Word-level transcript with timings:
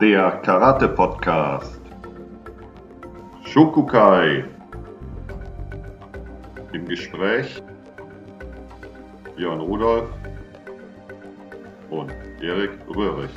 der 0.00 0.30
Karate-Podcast. 0.42 1.80
Shokukai. 3.44 4.44
Im 6.72 6.86
Gespräch 6.86 7.62
Björn 9.36 9.60
Rudolf 9.60 10.08
und 11.90 12.10
Erik 12.42 12.72
Röhrig. 12.88 13.30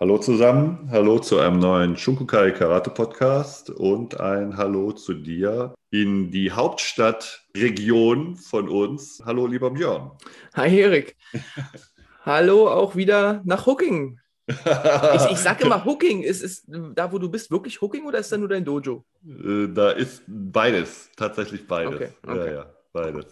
Hallo 0.00 0.18
zusammen, 0.18 0.88
hallo 0.90 1.20
zu 1.20 1.38
einem 1.38 1.60
neuen 1.60 1.96
Shunkukai 1.96 2.50
Karate 2.50 2.90
Podcast 2.90 3.70
und 3.70 4.18
ein 4.18 4.56
Hallo 4.56 4.90
zu 4.92 5.14
dir 5.14 5.74
in 5.90 6.32
die 6.32 6.50
Hauptstadtregion 6.50 8.34
von 8.36 8.68
uns. 8.68 9.22
Hallo 9.24 9.46
lieber 9.46 9.70
Björn. 9.70 10.10
Hi 10.54 10.80
Erik. 10.80 11.16
hallo 12.24 12.68
auch 12.68 12.96
wieder 12.96 13.42
nach 13.44 13.66
Hooking. 13.66 14.18
ich, 14.48 15.30
ich 15.30 15.38
sage 15.38 15.64
immer 15.64 15.84
Hooking. 15.84 16.22
Ist, 16.22 16.42
ist 16.42 16.64
da, 16.68 17.12
wo 17.12 17.18
du 17.18 17.28
bist, 17.28 17.50
wirklich 17.50 17.80
Hooking 17.80 18.04
oder 18.06 18.18
ist 18.18 18.32
da 18.32 18.36
nur 18.36 18.48
dein 18.48 18.64
Dojo? 18.64 19.04
Äh, 19.24 19.68
da 19.68 19.90
ist 19.90 20.22
beides, 20.26 21.10
tatsächlich 21.16 21.66
beides. 21.66 21.94
Okay, 21.94 22.10
okay. 22.26 22.46
Ja, 22.46 22.52
ja, 22.52 22.66
beides. 22.92 23.26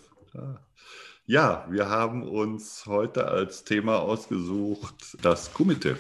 Ja, 1.27 1.67
wir 1.69 1.89
haben 1.89 2.23
uns 2.23 2.87
heute 2.87 3.29
als 3.29 3.65
Thema 3.65 3.99
ausgesucht 3.99 5.19
das 5.21 5.53
Kumite. 5.53 5.99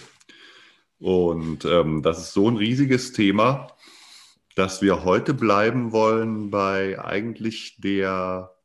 Und 0.98 1.64
ähm, 1.64 2.02
das 2.02 2.18
ist 2.18 2.32
so 2.32 2.48
ein 2.48 2.56
riesiges 2.56 3.12
Thema, 3.12 3.68
dass 4.56 4.82
wir 4.82 5.04
heute 5.04 5.34
bleiben 5.34 5.92
wollen 5.92 6.50
bei 6.50 6.98
eigentlich 6.98 7.76
der, 7.78 8.56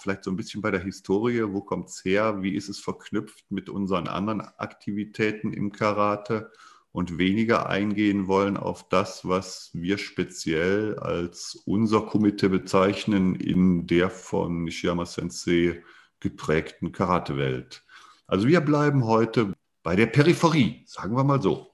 vielleicht 0.00 0.24
so 0.24 0.30
ein 0.30 0.36
bisschen 0.36 0.62
bei 0.62 0.70
der 0.70 0.82
Historie, 0.82 1.44
wo 1.48 1.60
kommt 1.60 1.88
es 1.88 2.04
her, 2.04 2.42
wie 2.42 2.54
ist 2.54 2.68
es 2.68 2.78
verknüpft 2.78 3.50
mit 3.50 3.68
unseren 3.68 4.08
anderen 4.08 4.40
Aktivitäten 4.40 5.52
im 5.52 5.72
Karate 5.72 6.50
und 6.92 7.18
weniger 7.18 7.68
eingehen 7.68 8.28
wollen 8.28 8.56
auf 8.56 8.88
das, 8.88 9.26
was 9.26 9.70
wir 9.72 9.98
speziell 9.98 10.98
als 10.98 11.62
unser 11.66 12.02
Komitee 12.02 12.48
bezeichnen 12.48 13.34
in 13.34 13.86
der 13.86 14.10
von 14.10 14.64
Nishiyama 14.64 15.06
Sensei 15.06 15.82
geprägten 16.20 16.92
Karatewelt. 16.92 17.84
Also 18.26 18.46
wir 18.46 18.60
bleiben 18.60 19.04
heute 19.04 19.52
bei 19.82 19.96
der 19.96 20.06
Peripherie, 20.06 20.84
sagen 20.86 21.16
wir 21.16 21.24
mal 21.24 21.42
so 21.42 21.72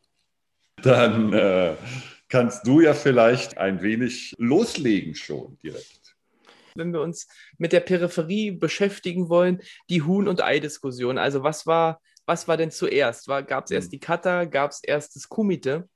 dann 0.82 1.32
äh, 1.32 1.74
kannst 2.28 2.66
du 2.66 2.80
ja 2.80 2.94
vielleicht 2.94 3.58
ein 3.58 3.82
wenig 3.82 4.34
loslegen 4.38 5.14
schon 5.14 5.58
direkt. 5.62 6.07
Wenn 6.78 6.92
wir 6.92 7.00
uns 7.00 7.28
mit 7.58 7.72
der 7.72 7.80
Peripherie 7.80 8.52
beschäftigen 8.52 9.28
wollen, 9.28 9.60
die 9.90 10.02
Huhn- 10.02 10.28
und 10.28 10.42
Ei-Diskussion. 10.42 11.18
Also 11.18 11.42
was 11.42 11.66
war, 11.66 12.00
was 12.24 12.48
war 12.48 12.56
denn 12.56 12.70
zuerst? 12.70 13.26
Gab 13.26 13.64
es 13.64 13.70
erst 13.70 13.86
hm. 13.86 13.90
die 13.90 14.00
Kata, 14.00 14.44
gab 14.44 14.70
es 14.70 14.82
erst 14.82 15.16
das 15.16 15.28
Kumite? 15.28 15.88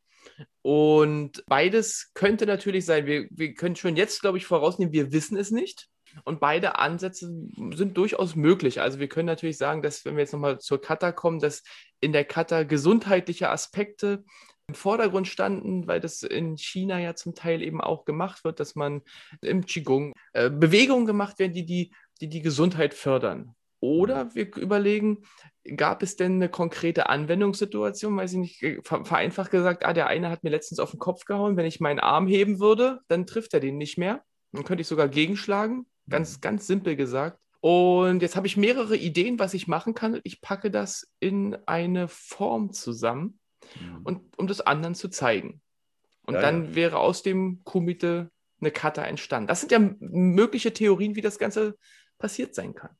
Und 0.62 1.44
beides 1.46 2.10
könnte 2.14 2.46
natürlich 2.46 2.84
sein. 2.84 3.06
Wir, 3.06 3.26
wir 3.30 3.54
können 3.54 3.76
schon 3.76 3.96
jetzt, 3.96 4.20
glaube 4.20 4.38
ich, 4.38 4.46
vorausnehmen, 4.46 4.92
wir 4.92 5.12
wissen 5.12 5.36
es 5.36 5.50
nicht. 5.50 5.88
Und 6.24 6.40
beide 6.40 6.78
Ansätze 6.78 7.32
sind 7.74 7.96
durchaus 7.96 8.36
möglich. 8.36 8.80
Also 8.80 8.98
wir 8.98 9.08
können 9.08 9.26
natürlich 9.26 9.56
sagen, 9.56 9.82
dass, 9.82 10.04
wenn 10.04 10.14
wir 10.14 10.20
jetzt 10.20 10.32
nochmal 10.32 10.58
zur 10.58 10.80
Kata 10.80 11.10
kommen, 11.10 11.40
dass 11.40 11.62
in 12.00 12.12
der 12.12 12.24
Kata 12.24 12.64
gesundheitliche 12.64 13.48
Aspekte 13.48 14.24
im 14.72 14.74
Vordergrund 14.74 15.28
standen, 15.28 15.86
weil 15.86 16.00
das 16.00 16.22
in 16.22 16.56
China 16.56 16.98
ja 16.98 17.14
zum 17.14 17.34
Teil 17.34 17.60
eben 17.60 17.82
auch 17.82 18.06
gemacht 18.06 18.42
wird, 18.42 18.58
dass 18.58 18.74
man 18.74 19.02
im 19.42 19.66
Qigong 19.66 20.14
äh, 20.32 20.48
Bewegungen 20.48 21.04
gemacht 21.04 21.38
werden, 21.38 21.52
die 21.52 21.66
die, 21.66 21.92
die 22.22 22.28
die 22.30 22.40
Gesundheit 22.40 22.94
fördern. 22.94 23.54
Oder 23.80 24.24
mhm. 24.24 24.34
wir 24.34 24.56
überlegen, 24.56 25.24
gab 25.76 26.02
es 26.02 26.16
denn 26.16 26.36
eine 26.36 26.48
konkrete 26.48 27.10
Anwendungssituation? 27.10 28.16
Weiß 28.16 28.32
ich 28.32 28.38
nicht, 28.38 28.62
äh, 28.62 28.80
vereinfacht 28.82 29.50
gesagt, 29.50 29.84
ah, 29.84 29.92
der 29.92 30.06
eine 30.06 30.30
hat 30.30 30.42
mir 30.42 30.50
letztens 30.50 30.78
auf 30.78 30.92
den 30.92 31.00
Kopf 31.00 31.26
gehauen, 31.26 31.58
wenn 31.58 31.66
ich 31.66 31.80
meinen 31.80 32.00
Arm 32.00 32.26
heben 32.26 32.58
würde, 32.58 33.00
dann 33.08 33.26
trifft 33.26 33.52
er 33.52 33.60
den 33.60 33.76
nicht 33.76 33.98
mehr. 33.98 34.22
Dann 34.52 34.64
könnte 34.64 34.80
ich 34.80 34.88
sogar 34.88 35.08
gegenschlagen. 35.08 35.84
Ganz, 36.08 36.36
mhm. 36.36 36.40
ganz 36.40 36.66
simpel 36.66 36.96
gesagt. 36.96 37.38
Und 37.60 38.22
jetzt 38.22 38.36
habe 38.36 38.46
ich 38.46 38.56
mehrere 38.56 38.96
Ideen, 38.96 39.38
was 39.38 39.52
ich 39.52 39.68
machen 39.68 39.94
kann. 39.94 40.18
Ich 40.24 40.40
packe 40.40 40.70
das 40.70 41.12
in 41.20 41.58
eine 41.66 42.08
Form 42.08 42.72
zusammen 42.72 43.38
mhm. 43.80 44.00
und 44.04 44.38
um 44.38 44.46
das 44.46 44.60
anderen 44.60 44.94
zu 44.94 45.08
zeigen. 45.08 45.60
Und 46.24 46.34
ja, 46.34 46.40
dann 46.40 46.66
ja. 46.66 46.74
wäre 46.74 46.98
aus 46.98 47.22
dem 47.22 47.62
Kumite 47.64 48.30
eine 48.60 48.70
Kata 48.70 49.02
entstanden. 49.02 49.48
Das 49.48 49.60
sind 49.60 49.72
ja 49.72 49.80
mögliche 49.98 50.72
Theorien, 50.72 51.16
wie 51.16 51.20
das 51.20 51.38
Ganze 51.38 51.76
passiert 52.18 52.54
sein 52.54 52.74
kann. 52.74 52.90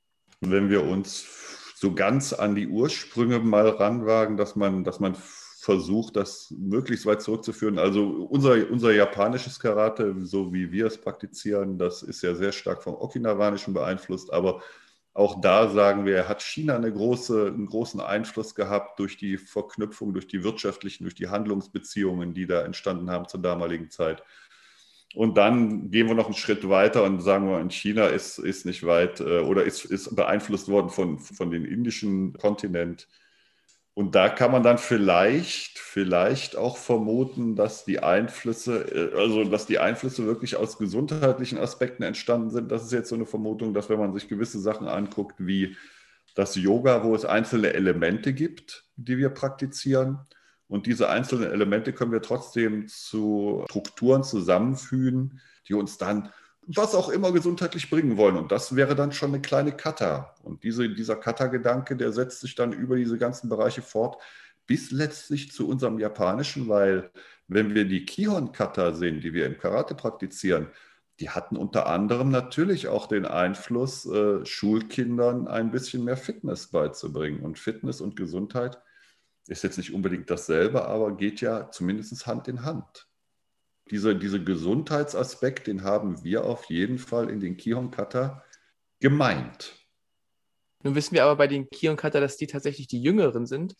Wenn 0.41 0.71
wir 0.71 0.83
uns 0.83 1.73
so 1.77 1.95
ganz 1.95 2.33
an 2.33 2.55
die 2.55 2.69
Ursprünge 2.69 3.39
mal 3.39 3.69
ranwagen, 3.69 4.37
dass 4.37 4.57
man, 4.57 4.85
dass 4.85 4.99
man 4.99 5.17
versucht, 5.63 6.17
das 6.17 6.53
möglichst 6.59 7.07
weit 7.07 7.23
zurückzuführen. 7.23 7.79
Also 7.79 8.27
unser, 8.29 8.69
unser 8.69 8.93
japanisches 8.93 9.61
Karate, 9.61 10.17
so 10.19 10.53
wie 10.53 10.73
wir 10.73 10.87
es 10.87 11.01
praktizieren, 11.01 11.79
das 11.79 12.03
ist 12.03 12.23
ja 12.23 12.35
sehr 12.35 12.51
stark 12.51 12.83
vom 12.83 12.95
Okinawanischen 12.95 13.73
beeinflusst, 13.73 14.33
aber 14.33 14.61
auch 15.15 15.41
da 15.41 15.69
sagen 15.69 16.07
wir, 16.07 16.29
hat 16.29 16.43
China 16.43 16.75
eine 16.75 16.91
große, 16.93 17.49
einen 17.49 17.67
großen 17.67 18.01
Einfluss 18.01 18.55
gehabt 18.55 18.99
durch 18.99 19.19
die 19.19 19.37
Verknüpfung, 19.37 20.15
durch 20.15 20.27
die 20.27 20.43
wirtschaftlichen, 20.43 21.05
durch 21.05 21.15
die 21.15 21.29
Handlungsbeziehungen, 21.29 22.33
die 22.33 22.47
da 22.47 22.63
entstanden 22.63 23.11
haben 23.11 23.29
zur 23.29 23.43
damaligen 23.43 23.91
Zeit. 23.91 24.23
Und 25.15 25.37
dann 25.37 25.91
gehen 25.91 26.09
wir 26.09 26.15
noch 26.15 26.27
einen 26.27 26.35
Schritt 26.35 26.67
weiter 26.69 27.03
und 27.05 27.21
sagen 27.21 27.47
wir, 27.47 27.61
in 27.61 27.71
China 27.71 28.07
ist, 28.07 28.39
ist 28.39 28.65
nicht 28.65 28.85
weit 28.87 29.21
äh, 29.21 29.41
oder 29.41 29.65
ist, 29.65 29.85
ist 29.85 30.17
beeinflusst 30.17 30.69
worden 30.69 30.89
von, 30.89 31.19
von 31.19 31.51
dem 31.51 31.67
indischen 31.67 32.33
Kontinent. 32.33 33.09
Und 33.95 34.15
da 34.15 34.31
kann 34.31 34.51
man 34.51 34.63
dann 34.63 34.79
vielleicht, 34.79 35.79
vielleicht 35.79 36.57
auch 36.57 36.79
vermuten, 36.79 37.57
dass 37.57 37.85
die 37.85 38.03
Einflüsse, 38.03 39.13
äh, 39.15 39.19
also 39.19 39.45
dass 39.45 39.67
die 39.67 39.79
Einflüsse 39.79 40.27
wirklich 40.27 40.57
aus 40.57 40.79
gesundheitlichen 40.79 41.59
Aspekten 41.59 42.03
entstanden 42.03 42.51
sind. 42.51 42.73
Das 42.73 42.85
ist 42.85 42.93
jetzt 42.93 43.11
so 43.11 43.15
eine 43.15 43.27
Vermutung, 43.27 43.75
dass 43.75 43.91
wenn 43.91 43.99
man 43.99 44.15
sich 44.15 44.29
gewisse 44.29 44.61
Sachen 44.61 44.89
anguckt, 44.89 45.37
wie 45.39 45.77
das 46.35 46.55
Yoga, 46.55 47.05
wo 47.05 47.15
es 47.15 47.27
einzelne 47.27 47.75
Elemente 47.75 48.33
gibt, 48.33 48.85
die 48.97 49.19
wir 49.19 49.29
praktizieren. 49.29 50.21
Und 50.69 50.87
diese 50.87 51.11
einzelnen 51.11 51.51
Elemente 51.51 51.93
können 51.93 52.13
wir 52.13 52.23
trotzdem 52.23 52.89
zu 52.89 53.65
Strukturen 53.69 54.25
zusammenfügen, 54.25 55.41
die 55.69 55.75
uns 55.75 55.99
dann 55.99 56.31
was 56.67 56.95
auch 56.95 57.09
immer 57.09 57.33
gesundheitlich 57.33 57.91
bringen 57.91 58.17
wollen. 58.17 58.37
Und 58.37 58.53
das 58.53 58.77
wäre 58.77 58.95
dann 58.95 59.13
schon 59.13 59.31
eine 59.31 59.43
kleine 59.43 59.73
Kata. 59.73 60.35
Und 60.43 60.63
diese, 60.65 60.89
dieser 60.89 61.17
Kata-Gedanke, 61.17 61.97
der 61.97 62.13
setzt 62.13 62.41
sich 62.41 62.55
dann 62.55 62.73
über 62.73 62.97
diese 62.97 63.19
ganzen 63.19 63.49
Bereiche 63.49 63.83
fort, 63.83 64.21
bis 64.67 64.91
letztlich 64.91 65.51
zu 65.53 65.69
unserem 65.69 65.99
Japanischen, 65.99 66.69
weil 66.69 67.11
wenn 67.49 67.75
wir 67.75 67.85
die 67.85 68.05
Kihon-Kata 68.07 68.93
sehen, 68.95 69.21
die 69.21 69.35
wir 69.35 69.47
im 69.47 69.59
Karate 69.59 69.95
praktizieren, 69.95 70.69
die 71.21 71.31
hatten 71.31 71.57
unter 71.57 71.87
anderem 71.87 72.31
natürlich 72.31 72.89
auch 72.89 73.07
den 73.07 73.27
Einfluss, 73.27 74.07
äh, 74.07 74.45
Schulkindern 74.47 75.49
ein 75.49 75.71
bisschen 75.71 76.05
mehr 76.05 76.17
Fitness 76.17 76.69
beizubringen. 76.69 77.41
Und 77.41 77.59
Fitness 77.59 78.01
und 78.01 78.17
Gesundheit 78.17 78.79
ist 79.47 79.63
jetzt 79.63 79.79
nicht 79.79 79.93
unbedingt 79.93 80.31
dasselbe, 80.31 80.87
aber 80.87 81.17
geht 81.17 81.41
ja 81.41 81.71
zumindest 81.71 82.27
Hand 82.27 82.49
in 82.49 82.65
Hand 82.65 83.09
diese, 83.91 84.17
diese 84.17 84.43
Gesundheitsaspekt, 84.43 85.67
den 85.67 85.83
haben 85.83 86.25
wir 86.25 86.45
auf 86.45 86.67
jeden 86.67 86.99
Fall 86.99 87.29
in 87.31 87.41
den 87.41 87.57
Kihon 87.57 87.91
Kata 87.91 88.45
gemeint. 89.01 89.75
Nun 90.83 90.95
wissen 90.95 91.15
wir 91.15 91.25
aber 91.25 91.37
bei 91.37 91.47
den 91.47 91.69
Kion 91.71 91.97
Kata, 91.97 92.21
dass 92.21 92.37
die 92.37 92.47
tatsächlich 92.47 92.89
die 92.89 93.03
Jüngeren 93.03 93.47
sind. 93.47 93.75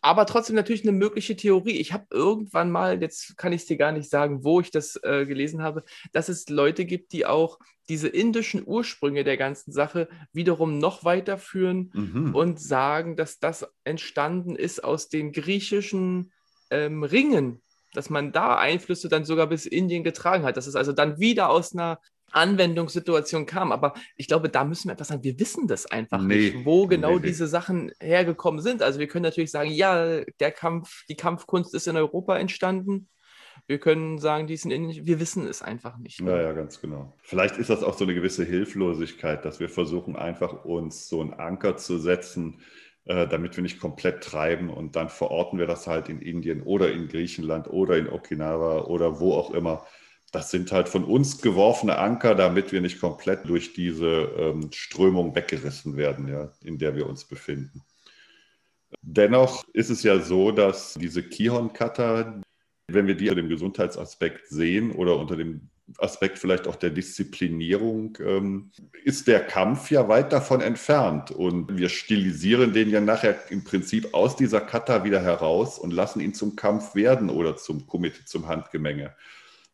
Aber 0.00 0.24
trotzdem 0.24 0.56
natürlich 0.56 0.82
eine 0.82 0.92
mögliche 0.92 1.36
Theorie. 1.36 1.78
Ich 1.78 1.92
habe 1.92 2.06
irgendwann 2.10 2.70
mal, 2.70 3.00
jetzt 3.02 3.36
kann 3.36 3.52
ich 3.52 3.62
es 3.62 3.66
dir 3.66 3.76
gar 3.76 3.92
nicht 3.92 4.08
sagen, 4.08 4.42
wo 4.42 4.60
ich 4.60 4.70
das 4.70 4.98
äh, 5.02 5.26
gelesen 5.26 5.62
habe, 5.62 5.84
dass 6.12 6.28
es 6.28 6.48
Leute 6.48 6.86
gibt, 6.86 7.12
die 7.12 7.26
auch 7.26 7.58
diese 7.88 8.08
indischen 8.08 8.66
Ursprünge 8.66 9.22
der 9.22 9.36
ganzen 9.36 9.72
Sache 9.72 10.08
wiederum 10.32 10.78
noch 10.78 11.04
weiterführen 11.04 11.90
mhm. 11.92 12.34
und 12.34 12.60
sagen, 12.60 13.16
dass 13.16 13.38
das 13.38 13.66
entstanden 13.84 14.56
ist 14.56 14.82
aus 14.82 15.08
den 15.08 15.32
griechischen 15.32 16.32
ähm, 16.70 17.02
Ringen, 17.02 17.60
dass 17.96 18.10
man 18.10 18.32
da 18.32 18.56
Einflüsse 18.56 19.08
dann 19.08 19.24
sogar 19.24 19.46
bis 19.46 19.66
Indien 19.66 20.04
getragen 20.04 20.44
hat, 20.44 20.56
dass 20.56 20.66
es 20.66 20.76
also 20.76 20.92
dann 20.92 21.18
wieder 21.18 21.50
aus 21.50 21.72
einer 21.72 21.98
Anwendungssituation 22.32 23.46
kam. 23.46 23.72
Aber 23.72 23.94
ich 24.16 24.28
glaube, 24.28 24.48
da 24.48 24.64
müssen 24.64 24.88
wir 24.88 24.92
etwas 24.92 25.08
sagen, 25.08 25.24
wir 25.24 25.38
wissen 25.40 25.66
das 25.66 25.86
einfach 25.86 26.20
nee, 26.20 26.50
nicht, 26.52 26.64
wo 26.64 26.86
genau 26.86 27.16
nee, 27.16 27.28
diese 27.28 27.46
Sachen 27.46 27.90
hergekommen 28.00 28.60
sind. 28.60 28.82
Also 28.82 28.98
wir 28.98 29.08
können 29.08 29.22
natürlich 29.22 29.50
sagen, 29.50 29.70
ja, 29.70 30.22
der 30.40 30.52
Kampf, 30.52 31.04
die 31.08 31.16
Kampfkunst 31.16 31.74
ist 31.74 31.86
in 31.86 31.96
Europa 31.96 32.36
entstanden. 32.36 33.08
Wir 33.68 33.78
können 33.78 34.18
sagen, 34.18 34.46
die 34.46 34.56
sind 34.56 34.70
in, 34.70 35.06
wir 35.06 35.18
wissen 35.18 35.46
es 35.46 35.62
einfach 35.62 35.98
nicht. 35.98 36.20
Ne? 36.20 36.30
Ja, 36.30 36.42
ja, 36.42 36.52
ganz 36.52 36.80
genau. 36.80 37.14
Vielleicht 37.22 37.56
ist 37.56 37.70
das 37.70 37.82
auch 37.82 37.96
so 37.96 38.04
eine 38.04 38.14
gewisse 38.14 38.44
Hilflosigkeit, 38.44 39.44
dass 39.44 39.58
wir 39.58 39.68
versuchen, 39.68 40.14
einfach 40.14 40.64
uns 40.64 41.08
so 41.08 41.20
einen 41.20 41.34
Anker 41.34 41.76
zu 41.76 41.98
setzen, 41.98 42.60
damit 43.06 43.56
wir 43.56 43.62
nicht 43.62 43.80
komplett 43.80 44.22
treiben 44.22 44.68
und 44.68 44.96
dann 44.96 45.08
verorten 45.08 45.58
wir 45.58 45.66
das 45.66 45.86
halt 45.86 46.08
in 46.08 46.20
Indien 46.20 46.62
oder 46.62 46.92
in 46.92 47.08
Griechenland 47.08 47.68
oder 47.68 47.96
in 47.96 48.08
Okinawa 48.08 48.82
oder 48.82 49.20
wo 49.20 49.34
auch 49.34 49.52
immer. 49.52 49.86
Das 50.32 50.50
sind 50.50 50.72
halt 50.72 50.88
von 50.88 51.04
uns 51.04 51.40
geworfene 51.40 51.98
Anker, 51.98 52.34
damit 52.34 52.72
wir 52.72 52.80
nicht 52.80 53.00
komplett 53.00 53.48
durch 53.48 53.74
diese 53.74 54.32
ähm, 54.36 54.70
Strömung 54.72 55.34
weggerissen 55.36 55.96
werden, 55.96 56.26
ja, 56.26 56.50
in 56.64 56.78
der 56.78 56.96
wir 56.96 57.06
uns 57.06 57.24
befinden. 57.24 57.82
Dennoch 59.02 59.64
ist 59.72 59.90
es 59.90 60.02
ja 60.02 60.18
so, 60.20 60.50
dass 60.50 60.94
diese 60.94 61.22
Kihon-Kata, 61.22 62.40
wenn 62.88 63.06
wir 63.06 63.14
die 63.14 63.28
unter 63.28 63.40
dem 63.40 63.48
Gesundheitsaspekt 63.48 64.48
sehen 64.48 64.90
oder 64.92 65.16
unter 65.16 65.36
dem 65.36 65.70
Aspekt 65.98 66.38
vielleicht 66.38 66.66
auch 66.66 66.76
der 66.76 66.90
Disziplinierung, 66.90 68.18
ähm, 68.20 68.70
ist 69.04 69.28
der 69.28 69.40
Kampf 69.40 69.90
ja 69.90 70.08
weit 70.08 70.32
davon 70.32 70.60
entfernt. 70.60 71.30
Und 71.30 71.76
wir 71.76 71.88
stilisieren 71.88 72.72
den 72.72 72.90
ja 72.90 73.00
nachher 73.00 73.38
im 73.50 73.64
Prinzip 73.64 74.12
aus 74.12 74.36
dieser 74.36 74.60
Kata 74.60 75.04
wieder 75.04 75.22
heraus 75.22 75.78
und 75.78 75.92
lassen 75.92 76.20
ihn 76.20 76.34
zum 76.34 76.56
Kampf 76.56 76.94
werden 76.94 77.30
oder 77.30 77.56
zum 77.56 77.86
Kumite, 77.86 78.24
zum 78.24 78.48
Handgemenge. 78.48 79.14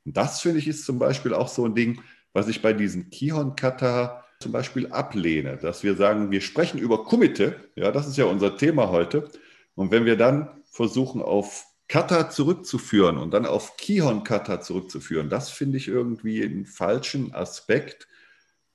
Und 0.05 0.17
das 0.17 0.41
finde 0.41 0.59
ich 0.59 0.69
ist 0.69 0.85
zum 0.85 0.99
Beispiel 0.99 1.33
auch 1.33 1.49
so 1.49 1.65
ein 1.65 1.75
Ding, 1.75 2.01
was 2.33 2.49
ich 2.49 2.63
bei 2.63 2.73
diesen 2.73 3.11
Kihon-Kata 3.11 4.25
zum 4.41 4.53
Beispiel 4.53 4.89
ablehne, 4.89 5.57
dass 5.57 5.83
wir 5.83 5.95
sagen, 5.95 6.31
wir 6.31 6.41
sprechen 6.41 6.79
über 6.79 7.05
Kumite, 7.05 7.57
ja, 7.77 7.93
das 7.93 8.09
ist 8.09 8.17
ja 8.17 8.25
unser 8.25 8.57
Thema 8.57 8.91
heute. 8.91 9.31
Und 9.75 9.91
wenn 9.91 10.05
wir 10.05 10.17
dann 10.17 10.51
versuchen, 10.65 11.23
auf 11.23 11.65
Kata 11.93 12.31
zurückzuführen 12.31 13.19
und 13.19 13.35
dann 13.35 13.45
auf 13.45 13.77
Kihon-Kata 13.77 14.63
zurückzuführen, 14.63 15.29
das 15.29 15.51
finde 15.51 15.77
ich 15.77 15.89
irgendwie 15.89 16.43
einen 16.43 16.65
falschen 16.65 17.35
Aspekt, 17.35 18.09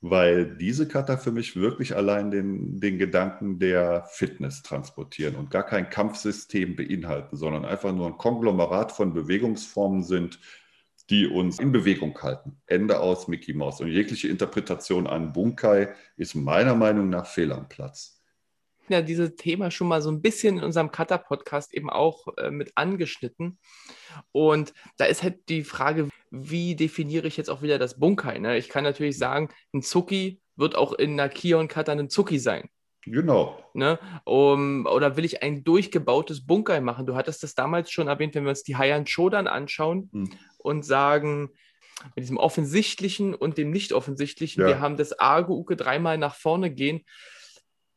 weil 0.01 0.55
diese 0.55 0.87
Kata 0.87 1.17
für 1.17 1.31
mich 1.31 1.55
wirklich 1.55 1.95
allein 1.95 2.29
den, 2.29 2.79
den 2.79 2.99
Gedanken 2.99 3.57
der 3.57 4.05
Fitness 4.11 4.61
transportieren 4.61 5.33
und 5.33 5.49
gar 5.49 5.63
kein 5.63 5.89
Kampfsystem 5.89 6.75
beinhalten, 6.75 7.37
sondern 7.37 7.65
einfach 7.65 7.91
nur 7.91 8.05
ein 8.05 8.19
Konglomerat 8.19 8.91
von 8.91 9.15
Bewegungsformen 9.15 10.03
sind, 10.03 10.39
die 11.09 11.25
uns 11.25 11.57
in 11.57 11.71
Bewegung 11.71 12.15
halten. 12.21 12.61
Ende 12.67 12.99
aus 12.99 13.27
Mickey 13.27 13.55
Mouse. 13.55 13.81
Und 13.81 13.87
jegliche 13.87 14.27
Interpretation 14.27 15.07
an 15.07 15.33
Bunkai 15.33 15.91
ist 16.17 16.35
meiner 16.35 16.75
Meinung 16.75 17.09
nach 17.09 17.25
fehl 17.25 17.51
am 17.51 17.67
Platz. 17.67 18.16
Ja, 18.89 19.01
dieses 19.01 19.35
Thema 19.35 19.71
schon 19.71 19.87
mal 19.87 20.01
so 20.01 20.09
ein 20.09 20.21
bisschen 20.21 20.57
in 20.57 20.63
unserem 20.63 20.91
Cutter-Podcast 20.91 21.73
eben 21.73 21.89
auch 21.89 22.27
äh, 22.37 22.51
mit 22.51 22.71
angeschnitten. 22.75 23.59
Und 24.31 24.73
da 24.97 25.05
ist 25.05 25.23
halt 25.23 25.49
die 25.49 25.63
Frage, 25.63 26.09
wie 26.31 26.75
definiere 26.75 27.27
ich 27.27 27.37
jetzt 27.37 27.49
auch 27.49 27.61
wieder 27.61 27.79
das 27.79 27.99
Bunkai? 27.99 28.39
Ne? 28.39 28.57
Ich 28.57 28.69
kann 28.69 28.83
natürlich 28.83 29.17
sagen, 29.17 29.49
ein 29.73 29.81
Zuki 29.81 30.41
wird 30.55 30.75
auch 30.75 30.93
in 30.93 31.13
einer 31.13 31.29
Kion-Cutter 31.29 31.91
ein 31.91 32.09
Zuki 32.09 32.39
sein. 32.39 32.69
Genau. 33.05 33.63
Ne? 33.73 33.99
Um, 34.25 34.85
oder 34.85 35.15
will 35.15 35.25
ich 35.25 35.41
ein 35.43 35.63
durchgebautes 35.63 36.45
Bunker 36.45 36.79
machen? 36.81 37.05
Du 37.05 37.15
hattest 37.15 37.43
das 37.43 37.55
damals 37.55 37.91
schon 37.91 38.07
erwähnt, 38.07 38.35
wenn 38.35 38.43
wir 38.43 38.49
uns 38.49 38.63
die 38.63 38.75
Hayan 38.75 39.07
Shodan 39.07 39.47
anschauen 39.47 40.09
hm. 40.11 40.29
und 40.57 40.83
sagen, 40.83 41.51
mit 42.15 42.23
diesem 42.23 42.37
offensichtlichen 42.37 43.33
und 43.33 43.57
dem 43.57 43.71
nicht 43.71 43.93
offensichtlichen, 43.93 44.61
ja. 44.61 44.67
wir 44.67 44.79
haben 44.79 44.97
das 44.97 45.17
Argo-Uke 45.19 45.75
dreimal 45.75 46.17
nach 46.17 46.35
vorne 46.35 46.71
gehen 46.71 47.05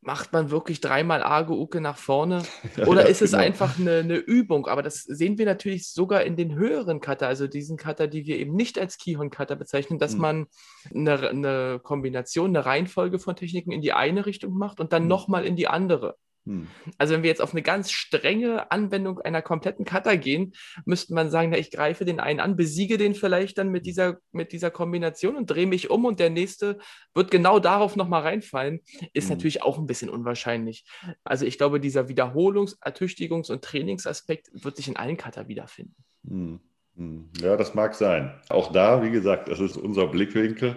macht 0.02 0.32
man 0.32 0.50
wirklich 0.50 0.80
dreimal 0.80 1.22
Arge-Uke 1.22 1.80
nach 1.80 1.98
vorne? 1.98 2.42
Oder 2.86 3.06
ist 3.06 3.22
es 3.22 3.32
genau. 3.32 3.42
einfach 3.42 3.78
eine, 3.78 3.98
eine, 3.98 4.16
Übung? 4.16 4.66
Aber 4.66 4.82
das 4.82 5.02
sehen 5.02 5.36
wir 5.38 5.46
natürlich 5.46 5.88
sogar 5.88 6.24
in 6.24 6.36
den 6.36 6.54
höheren 6.54 7.00
Cutter, 7.00 7.28
also 7.28 7.46
diesen 7.46 7.76
Cutter, 7.76 8.06
die 8.06 8.26
wir 8.26 8.38
eben 8.38 8.54
nicht 8.54 8.78
als 8.78 8.96
Kihon-Cutter 8.96 9.56
bezeichnen, 9.56 9.98
dass 9.98 10.14
mhm. 10.14 10.20
man 10.20 10.46
eine, 10.94 11.28
eine, 11.28 11.80
Kombination, 11.82 12.50
eine 12.50 12.64
Reihenfolge 12.64 13.18
von 13.18 13.36
Techniken 13.36 13.72
in 13.72 13.82
die 13.82 13.92
eine 13.92 14.24
Richtung 14.26 14.54
macht 14.54 14.80
und 14.80 14.92
dann 14.92 15.02
mhm. 15.02 15.08
nochmal 15.08 15.44
in 15.44 15.56
die 15.56 15.68
andere. 15.68 16.16
Hm. 16.46 16.68
Also 16.96 17.14
wenn 17.14 17.22
wir 17.22 17.28
jetzt 17.28 17.42
auf 17.42 17.52
eine 17.52 17.62
ganz 17.62 17.90
strenge 17.90 18.70
Anwendung 18.70 19.20
einer 19.20 19.42
kompletten 19.42 19.84
Kata 19.84 20.16
gehen, 20.16 20.52
müsste 20.86 21.14
man 21.14 21.30
sagen, 21.30 21.50
na, 21.50 21.58
ich 21.58 21.70
greife 21.70 22.04
den 22.04 22.20
einen 22.20 22.40
an, 22.40 22.56
besiege 22.56 22.96
den 22.96 23.14
vielleicht 23.14 23.58
dann 23.58 23.68
mit 23.68 23.84
dieser, 23.84 24.18
mit 24.32 24.52
dieser 24.52 24.70
Kombination 24.70 25.36
und 25.36 25.46
drehe 25.46 25.66
mich 25.66 25.90
um 25.90 26.04
und 26.04 26.18
der 26.18 26.30
nächste 26.30 26.78
wird 27.14 27.30
genau 27.30 27.58
darauf 27.58 27.96
nochmal 27.96 28.22
reinfallen, 28.22 28.80
ist 29.12 29.28
hm. 29.28 29.36
natürlich 29.36 29.62
auch 29.62 29.78
ein 29.78 29.86
bisschen 29.86 30.08
unwahrscheinlich. 30.08 30.84
Also 31.24 31.44
ich 31.44 31.58
glaube, 31.58 31.80
dieser 31.80 32.08
Wiederholungs-, 32.08 32.78
Ertüchtigungs- 32.80 33.52
und 33.52 33.62
Trainingsaspekt 33.62 34.48
wird 34.52 34.76
sich 34.76 34.88
in 34.88 34.96
allen 34.96 35.16
Kata 35.16 35.48
wiederfinden. 35.48 35.94
Hm. 36.26 36.60
hm. 36.96 37.30
Ja, 37.40 37.56
das 37.56 37.74
mag 37.74 37.94
sein. 37.94 38.40
Auch 38.48 38.72
da, 38.72 39.02
wie 39.02 39.10
gesagt, 39.10 39.48
das 39.48 39.60
ist 39.60 39.76
unser 39.76 40.06
Blickwinkel. 40.06 40.76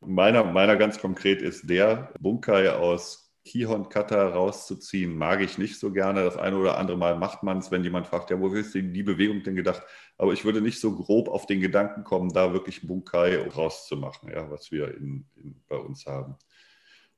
Meiner, 0.00 0.44
meiner 0.44 0.76
ganz 0.76 0.98
konkret 0.98 1.42
ist 1.42 1.68
der 1.68 2.12
Bunkai 2.20 2.70
aus 2.70 3.25
Kihon-Cutter 3.46 4.34
rauszuziehen, 4.34 5.16
mag 5.16 5.40
ich 5.40 5.56
nicht 5.56 5.78
so 5.78 5.92
gerne. 5.92 6.24
Das 6.24 6.36
eine 6.36 6.58
oder 6.58 6.76
andere 6.76 6.98
Mal 6.98 7.16
macht 7.16 7.42
man 7.42 7.58
es, 7.58 7.70
wenn 7.70 7.84
jemand 7.84 8.06
fragt, 8.06 8.30
ja, 8.30 8.38
wo 8.38 8.48
ist 8.48 8.74
denn 8.74 8.92
die 8.92 9.02
Bewegung 9.02 9.42
denn 9.42 9.56
gedacht? 9.56 9.82
Aber 10.18 10.32
ich 10.32 10.44
würde 10.44 10.60
nicht 10.60 10.80
so 10.80 10.94
grob 10.94 11.28
auf 11.28 11.46
den 11.46 11.60
Gedanken 11.60 12.04
kommen, 12.04 12.32
da 12.32 12.52
wirklich 12.52 12.86
Bunkai 12.86 13.48
rauszumachen, 13.48 14.30
ja, 14.30 14.50
was 14.50 14.70
wir 14.72 14.94
in, 14.94 15.26
in, 15.36 15.62
bei 15.68 15.76
uns 15.76 16.06
haben. 16.06 16.36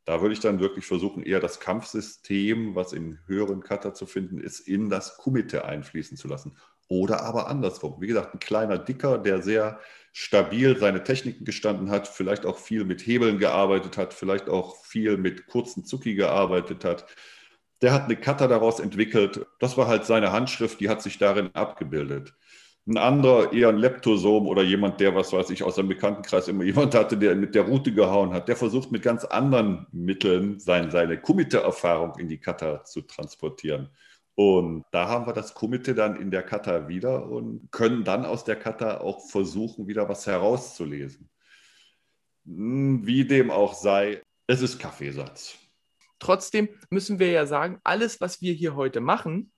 Da 0.04 0.20
würde 0.20 0.34
ich 0.34 0.40
dann 0.40 0.60
wirklich 0.60 0.86
versuchen, 0.86 1.22
eher 1.22 1.40
das 1.40 1.60
Kampfsystem, 1.60 2.74
was 2.74 2.92
in 2.92 3.18
höheren 3.26 3.62
Cutter 3.62 3.92
zu 3.94 4.06
finden 4.06 4.38
ist, 4.38 4.60
in 4.60 4.88
das 4.88 5.16
Kumite 5.16 5.64
einfließen 5.64 6.16
zu 6.16 6.28
lassen. 6.28 6.56
Oder 6.88 7.22
aber 7.22 7.48
andersrum. 7.48 8.00
Wie 8.00 8.06
gesagt, 8.06 8.34
ein 8.34 8.40
kleiner 8.40 8.78
Dicker, 8.78 9.18
der 9.18 9.42
sehr 9.42 9.78
stabil 10.12 10.76
seine 10.78 11.04
Techniken 11.04 11.44
gestanden 11.44 11.90
hat, 11.90 12.08
vielleicht 12.08 12.46
auch 12.46 12.58
viel 12.58 12.84
mit 12.84 13.06
Hebeln 13.06 13.38
gearbeitet 13.38 13.98
hat, 13.98 14.14
vielleicht 14.14 14.48
auch 14.48 14.76
viel 14.84 15.18
mit 15.18 15.46
kurzen 15.46 15.84
Zucki 15.84 16.14
gearbeitet 16.14 16.84
hat. 16.84 17.06
Der 17.82 17.92
hat 17.92 18.04
eine 18.04 18.16
Kata 18.16 18.48
daraus 18.48 18.80
entwickelt. 18.80 19.46
Das 19.60 19.76
war 19.76 19.86
halt 19.86 20.06
seine 20.06 20.32
Handschrift, 20.32 20.80
die 20.80 20.88
hat 20.88 21.02
sich 21.02 21.18
darin 21.18 21.54
abgebildet. 21.54 22.34
Ein 22.86 22.96
anderer, 22.96 23.52
eher 23.52 23.68
ein 23.68 23.76
Leptosom 23.76 24.46
oder 24.46 24.62
jemand, 24.62 24.98
der, 24.98 25.14
was 25.14 25.32
weiß 25.32 25.50
ich, 25.50 25.62
aus 25.62 25.76
seinem 25.76 25.88
Bekanntenkreis 25.88 26.48
immer 26.48 26.64
jemand 26.64 26.94
hatte, 26.94 27.18
der 27.18 27.36
mit 27.36 27.54
der 27.54 27.62
Route 27.62 27.92
gehauen 27.92 28.32
hat, 28.32 28.48
der 28.48 28.56
versucht 28.56 28.90
mit 28.90 29.02
ganz 29.02 29.26
anderen 29.26 29.86
Mitteln 29.92 30.58
sein, 30.58 30.90
seine 30.90 31.20
Kumite-Erfahrung 31.20 32.18
in 32.18 32.28
die 32.28 32.38
Kata 32.38 32.84
zu 32.84 33.02
transportieren. 33.02 33.90
Und 34.38 34.84
da 34.92 35.08
haben 35.08 35.26
wir 35.26 35.32
das 35.32 35.52
Komitee 35.52 35.94
dann 35.94 36.14
in 36.14 36.30
der 36.30 36.44
Kata 36.44 36.86
wieder 36.86 37.26
und 37.26 37.72
können 37.72 38.04
dann 38.04 38.24
aus 38.24 38.44
der 38.44 38.54
Kata 38.54 39.00
auch 39.00 39.28
versuchen, 39.28 39.88
wieder 39.88 40.08
was 40.08 40.28
herauszulesen. 40.28 41.28
Hm, 42.46 43.04
wie 43.04 43.24
dem 43.24 43.50
auch 43.50 43.74
sei, 43.74 44.22
es 44.46 44.62
ist 44.62 44.78
Kaffeesatz. 44.78 45.58
Trotzdem 46.20 46.68
müssen 46.88 47.18
wir 47.18 47.32
ja 47.32 47.46
sagen, 47.46 47.80
alles, 47.82 48.20
was 48.20 48.40
wir 48.40 48.52
hier 48.52 48.76
heute 48.76 49.00
machen, 49.00 49.50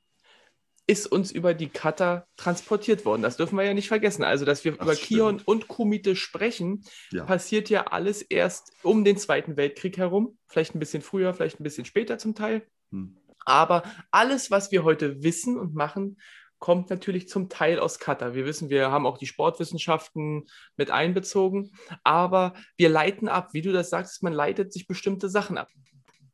ist 0.86 1.06
uns 1.06 1.30
über 1.30 1.52
die 1.52 1.68
Kata 1.68 2.26
transportiert 2.38 3.04
worden. 3.04 3.20
Das 3.20 3.36
dürfen 3.36 3.58
wir 3.58 3.66
ja 3.66 3.74
nicht 3.74 3.88
vergessen. 3.88 4.24
Also, 4.24 4.46
dass 4.46 4.64
wir 4.64 4.72
das 4.72 4.80
über 4.80 4.94
stimmt. 4.94 5.08
Kion 5.08 5.42
und 5.44 5.68
Kumite 5.68 6.16
sprechen, 6.16 6.84
ja. 7.12 7.26
passiert 7.26 7.68
ja 7.68 7.88
alles 7.88 8.22
erst 8.22 8.72
um 8.82 9.04
den 9.04 9.18
Zweiten 9.18 9.58
Weltkrieg 9.58 9.98
herum. 9.98 10.38
Vielleicht 10.46 10.74
ein 10.74 10.78
bisschen 10.78 11.02
früher, 11.02 11.34
vielleicht 11.34 11.60
ein 11.60 11.64
bisschen 11.64 11.84
später 11.84 12.16
zum 12.16 12.34
Teil. 12.34 12.66
Hm. 12.92 13.19
Aber 13.44 13.82
alles, 14.10 14.50
was 14.50 14.70
wir 14.70 14.84
heute 14.84 15.22
wissen 15.22 15.58
und 15.58 15.74
machen, 15.74 16.16
kommt 16.60 16.90
natürlich 16.90 17.28
zum 17.28 17.48
Teil 17.48 17.80
aus 17.80 17.98
Kata. 17.98 18.34
Wir 18.34 18.46
wissen, 18.46 18.70
wir 18.70 18.90
haben 18.90 19.06
auch 19.06 19.18
die 19.18 19.26
Sportwissenschaften 19.26 20.44
mit 20.76 20.90
einbezogen, 20.90 21.72
aber 22.04 22.54
wir 22.76 22.90
leiten 22.90 23.28
ab. 23.28 23.48
Wie 23.52 23.62
du 23.62 23.72
das 23.72 23.90
sagst, 23.90 24.22
man 24.22 24.34
leitet 24.34 24.72
sich 24.72 24.86
bestimmte 24.86 25.28
Sachen 25.28 25.58
ab. 25.58 25.68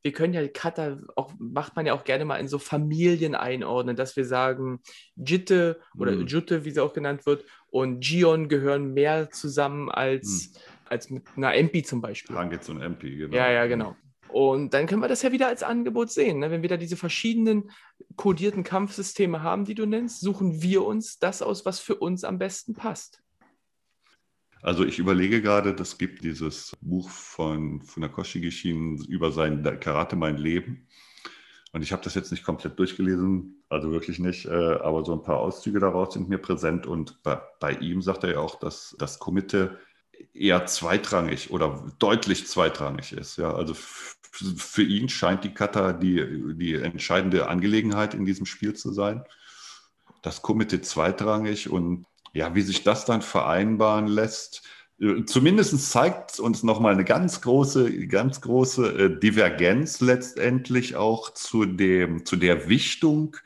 Wir 0.02 0.12
können 0.12 0.34
ja 0.34 0.46
Kata 0.46 0.98
auch, 1.16 1.32
macht 1.38 1.74
man 1.74 1.86
ja 1.86 1.94
auch 1.94 2.04
gerne 2.04 2.24
mal 2.24 2.36
in 2.36 2.48
so 2.48 2.58
Familien 2.58 3.34
einordnen, 3.34 3.96
dass 3.96 4.16
wir 4.16 4.24
sagen, 4.24 4.80
Jitte 5.16 5.80
oder 5.96 6.12
mhm. 6.12 6.26
Jute, 6.26 6.64
wie 6.64 6.70
sie 6.70 6.82
auch 6.82 6.92
genannt 6.92 7.26
wird, 7.26 7.44
und 7.70 8.00
Gion 8.00 8.48
gehören 8.48 8.94
mehr 8.94 9.30
zusammen 9.30 9.90
als, 9.90 10.52
mhm. 10.52 10.58
als 10.88 11.10
mit 11.10 11.24
einer 11.36 11.54
MP 11.54 11.84
zum 11.84 12.00
Beispiel. 12.00 12.36
Hangitz 12.36 12.68
und 12.68 12.80
MP, 12.80 13.16
genau. 13.16 13.36
Ja, 13.36 13.50
ja, 13.50 13.66
genau. 13.66 13.96
Und 14.36 14.74
dann 14.74 14.86
können 14.86 15.00
wir 15.00 15.08
das 15.08 15.22
ja 15.22 15.32
wieder 15.32 15.48
als 15.48 15.62
Angebot 15.62 16.10
sehen. 16.10 16.40
Ne? 16.40 16.50
Wenn 16.50 16.60
wir 16.60 16.68
da 16.68 16.76
diese 16.76 16.98
verschiedenen 16.98 17.70
kodierten 18.16 18.64
Kampfsysteme 18.64 19.42
haben, 19.42 19.64
die 19.64 19.74
du 19.74 19.86
nennst, 19.86 20.20
suchen 20.20 20.60
wir 20.60 20.84
uns 20.84 21.18
das 21.18 21.40
aus, 21.40 21.64
was 21.64 21.80
für 21.80 21.94
uns 21.94 22.22
am 22.22 22.36
besten 22.36 22.74
passt. 22.74 23.22
Also 24.60 24.84
ich 24.84 24.98
überlege 24.98 25.40
gerade, 25.40 25.74
es 25.80 25.96
gibt 25.96 26.22
dieses 26.22 26.76
Buch 26.82 27.08
von 27.08 27.80
Funakoshi 27.80 28.42
Gishin 28.42 29.02
über 29.08 29.32
sein 29.32 29.62
Karate 29.80 30.16
Mein 30.16 30.36
Leben. 30.36 30.86
Und 31.72 31.80
ich 31.80 31.92
habe 31.92 32.02
das 32.02 32.14
jetzt 32.14 32.30
nicht 32.30 32.44
komplett 32.44 32.78
durchgelesen, 32.78 33.64
also 33.70 33.90
wirklich 33.90 34.18
nicht, 34.18 34.44
äh, 34.44 34.50
aber 34.50 35.02
so 35.06 35.14
ein 35.14 35.22
paar 35.22 35.38
Auszüge 35.38 35.80
daraus 35.80 36.12
sind 36.12 36.28
mir 36.28 36.36
präsent. 36.36 36.86
Und 36.86 37.22
bei, 37.22 37.40
bei 37.58 37.72
ihm 37.72 38.02
sagt 38.02 38.22
er 38.24 38.32
ja 38.32 38.40
auch, 38.40 38.56
dass 38.56 38.94
das 38.98 39.18
Komitee 39.18 39.70
eher 40.34 40.66
zweitrangig 40.66 41.50
oder 41.50 41.92
deutlich 41.98 42.46
zweitrangig 42.46 43.12
ist. 43.12 43.38
Ja, 43.38 43.54
also 43.54 43.74
für 43.74 44.82
ihn 44.82 45.08
scheint 45.08 45.44
die 45.44 45.54
Kata 45.54 45.92
die, 45.92 46.54
die 46.54 46.74
entscheidende 46.74 47.48
Angelegenheit 47.48 48.14
in 48.14 48.24
diesem 48.24 48.46
Spiel 48.46 48.74
zu 48.74 48.92
sein. 48.92 49.24
Das 50.22 50.42
Komitee 50.42 50.80
zweitrangig 50.80 51.70
und 51.70 52.06
ja, 52.32 52.54
wie 52.54 52.62
sich 52.62 52.82
das 52.82 53.04
dann 53.06 53.22
vereinbaren 53.22 54.08
lässt, 54.08 54.62
äh, 55.00 55.24
zumindest 55.24 55.90
zeigt 55.90 56.38
uns 56.38 56.62
nochmal 56.62 56.92
eine 56.92 57.04
ganz 57.04 57.40
große, 57.40 58.06
ganz 58.08 58.40
große 58.40 58.86
äh, 58.86 59.20
Divergenz 59.20 60.00
letztendlich 60.00 60.96
auch 60.96 61.32
zu, 61.32 61.64
dem, 61.64 62.26
zu 62.26 62.36
der 62.36 62.68
Wichtung 62.68 63.36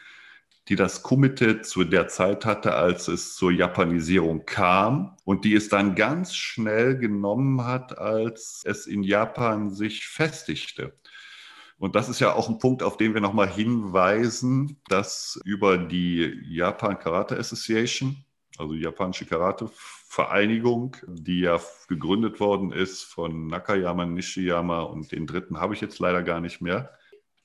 die 0.71 0.77
das 0.77 1.03
Kumite 1.03 1.63
zu 1.63 1.83
der 1.83 2.07
Zeit 2.07 2.47
hatte, 2.47 2.75
als 2.75 3.09
es 3.09 3.35
zur 3.35 3.51
Japanisierung 3.51 4.47
kam 4.47 5.17
und 5.25 5.45
die 5.45 5.57
es 5.57 5.69
dann 5.69 5.97
ganz 5.97 6.33
schnell 6.33 6.97
genommen 6.97 7.65
hat, 7.65 7.99
als 7.99 8.63
es 8.65 8.87
in 8.87 9.03
Japan 9.03 9.71
sich 9.71 10.07
festigte. 10.07 10.97
Und 11.77 11.97
das 11.97 12.09
ist 12.09 12.21
ja 12.21 12.35
auch 12.35 12.49
ein 12.49 12.61
Punkt, 12.61 12.85
auf 12.85 12.97
den 12.97 13.15
wir 13.15 13.21
nochmal 13.21 13.49
hinweisen, 13.51 14.81
dass 14.89 15.41
über 15.45 15.77
die 15.77 16.41
Japan 16.47 16.97
Karate 17.01 17.37
Association, 17.37 18.25
also 18.57 18.75
die 18.75 18.83
japanische 18.83 19.27
Karate-Vereinigung, 19.27 20.97
die 21.09 21.41
ja 21.41 21.59
gegründet 21.89 22.39
worden 22.39 22.71
ist 22.71 23.03
von 23.03 23.49
Nakayama, 23.49 24.07
Nishiyama 24.07 24.83
und 24.83 25.11
den 25.11 25.27
dritten 25.27 25.59
habe 25.59 25.75
ich 25.75 25.81
jetzt 25.81 25.99
leider 25.99 26.23
gar 26.23 26.41
nicht 26.41 26.61
mehr, 26.61 26.93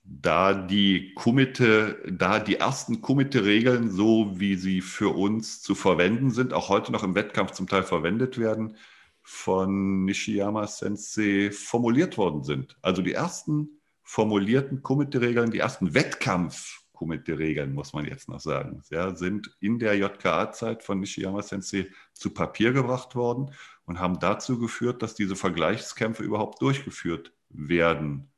da 0.07 0.53
die 0.53 1.13
Kumite, 1.15 1.97
da 2.07 2.39
die 2.39 2.57
ersten 2.57 3.01
Kumite-Regeln, 3.01 3.89
so 3.89 4.39
wie 4.39 4.55
sie 4.55 4.81
für 4.81 5.15
uns 5.15 5.62
zu 5.62 5.74
verwenden 5.74 6.29
sind, 6.29 6.53
auch 6.53 6.69
heute 6.69 6.91
noch 6.91 7.03
im 7.03 7.15
Wettkampf 7.15 7.51
zum 7.51 7.67
Teil 7.67 7.83
verwendet 7.83 8.38
werden, 8.38 8.77
von 9.24 10.05
Nishiyama 10.05 10.67
Sensei 10.67 11.50
formuliert 11.51 12.17
worden 12.17 12.43
sind. 12.43 12.77
Also 12.83 13.01
die 13.01 13.13
ersten 13.13 13.81
formulierten 14.03 14.83
Kumite-Regeln, 14.83 15.50
die 15.50 15.57
ersten 15.57 15.95
Wettkampf-Kumite-Regeln, 15.95 17.74
muss 17.74 17.93
man 17.93 18.05
jetzt 18.05 18.29
noch 18.29 18.39
sagen, 18.39 18.83
ja, 18.91 19.15
sind 19.15 19.57
in 19.59 19.79
der 19.79 19.97
JKA-Zeit 19.97 20.83
von 20.83 21.00
Nishiyama 21.00 21.41
Sensei 21.41 21.88
zu 22.13 22.29
Papier 22.29 22.71
gebracht 22.74 23.15
worden 23.15 23.51
und 23.85 24.00
haben 24.00 24.19
dazu 24.19 24.59
geführt, 24.59 25.01
dass 25.01 25.15
diese 25.15 25.35
Vergleichskämpfe 25.35 26.21
überhaupt 26.21 26.62
durchgeführt 26.62 27.33
werden 27.50 28.29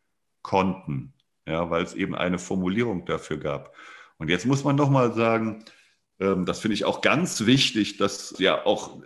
konnten, 0.42 1.14
ja, 1.48 1.70
weil 1.70 1.84
es 1.84 1.94
eben 1.94 2.14
eine 2.14 2.38
Formulierung 2.38 3.06
dafür 3.06 3.38
gab. 3.38 3.74
Und 4.18 4.30
jetzt 4.30 4.46
muss 4.46 4.64
man 4.64 4.76
noch 4.76 4.90
mal 4.90 5.14
sagen, 5.14 5.64
ähm, 6.20 6.46
das 6.46 6.60
finde 6.60 6.76
ich 6.76 6.86
auch 6.86 7.02
ganz 7.02 7.46
wichtig, 7.46 7.98
dass 7.98 8.36
ja 8.38 8.66
auch, 8.66 9.02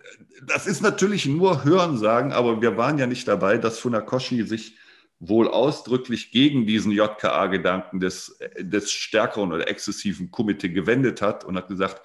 das 0.46 0.68
ist 0.68 0.82
natürlich 0.82 1.26
nur 1.26 1.64
Hörensagen, 1.64 2.34
aber 2.34 2.62
wir 2.62 2.78
waren 2.78 2.98
ja 2.98 3.08
nicht 3.08 3.28
dabei, 3.28 3.58
dass 3.58 3.80
Funakoshi 3.80 4.44
sich 4.44 4.78
wohl 5.20 5.48
ausdrücklich 5.48 6.32
gegen 6.32 6.66
diesen 6.66 6.92
JKA-Gedanken 6.92 8.00
des, 8.00 8.40
des 8.58 8.92
stärkeren 8.92 9.54
oder 9.54 9.70
exzessiven 9.70 10.32
Komitee 10.32 10.70
gewendet 10.70 11.22
hat 11.22 11.44
und 11.44 11.56
hat 11.58 11.68
gesagt, 11.68 12.02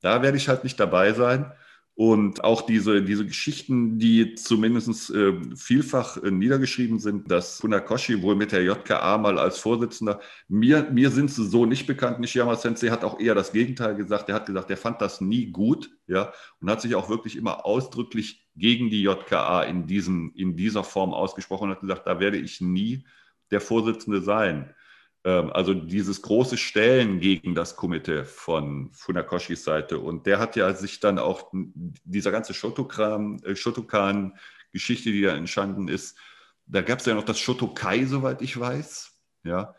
da 0.00 0.20
werde 0.22 0.36
ich 0.36 0.48
halt 0.48 0.64
nicht 0.64 0.80
dabei 0.80 1.12
sein. 1.12 1.52
Und 1.98 2.44
auch 2.44 2.60
diese, 2.60 3.02
diese 3.02 3.24
Geschichten, 3.24 3.98
die 3.98 4.34
zumindest 4.34 5.10
äh, 5.14 5.32
vielfach 5.56 6.22
äh, 6.22 6.30
niedergeschrieben 6.30 6.98
sind, 6.98 7.30
dass 7.30 7.60
Funakoshi 7.60 8.20
wohl 8.20 8.36
mit 8.36 8.52
der 8.52 8.62
JKA 8.62 9.16
mal 9.16 9.38
als 9.38 9.56
Vorsitzender, 9.58 10.20
mir, 10.46 10.90
mir 10.92 11.10
sind 11.10 11.30
sie 11.30 11.46
so 11.48 11.64
nicht 11.64 11.86
bekannt. 11.86 12.20
Nishiyama 12.20 12.54
Sensei 12.56 12.88
hat 12.88 13.02
auch 13.02 13.18
eher 13.18 13.34
das 13.34 13.50
Gegenteil 13.50 13.96
gesagt. 13.96 14.28
Er 14.28 14.34
hat 14.34 14.44
gesagt, 14.44 14.70
er 14.70 14.76
fand 14.76 15.00
das 15.00 15.22
nie 15.22 15.46
gut, 15.46 15.90
ja, 16.06 16.34
und 16.60 16.68
hat 16.68 16.82
sich 16.82 16.94
auch 16.94 17.08
wirklich 17.08 17.34
immer 17.34 17.64
ausdrücklich 17.64 18.46
gegen 18.56 18.90
die 18.90 19.00
JKA 19.00 19.62
in, 19.62 19.86
diesem, 19.86 20.32
in 20.36 20.54
dieser 20.54 20.84
Form 20.84 21.14
ausgesprochen 21.14 21.70
und 21.70 21.76
hat 21.76 21.80
gesagt, 21.80 22.06
da 22.06 22.20
werde 22.20 22.36
ich 22.36 22.60
nie 22.60 23.06
der 23.50 23.62
Vorsitzende 23.62 24.20
sein. 24.20 24.74
Ähm, 25.26 25.50
also 25.52 25.74
dieses 25.74 26.22
große 26.22 26.56
Stellen 26.56 27.18
gegen 27.18 27.56
das 27.56 27.74
Komitee 27.74 28.24
von 28.24 28.90
Funakoshis 28.92 29.64
Seite. 29.64 29.98
Und 29.98 30.24
der 30.24 30.38
hat 30.38 30.54
ja 30.54 30.72
sich 30.72 31.00
dann 31.00 31.18
auch 31.18 31.50
dieser 32.04 32.30
ganze 32.30 32.52
äh, 32.52 33.56
Shotokan-Geschichte, 33.56 35.10
die 35.10 35.22
da 35.22 35.34
entstanden 35.34 35.88
ist, 35.88 36.16
da 36.66 36.80
gab 36.80 37.00
es 37.00 37.06
ja 37.06 37.14
noch 37.14 37.24
das 37.24 37.40
Shotokai, 37.40 38.04
soweit 38.04 38.40
ich 38.40 38.58
weiß. 38.58 39.12
Ja, 39.42 39.74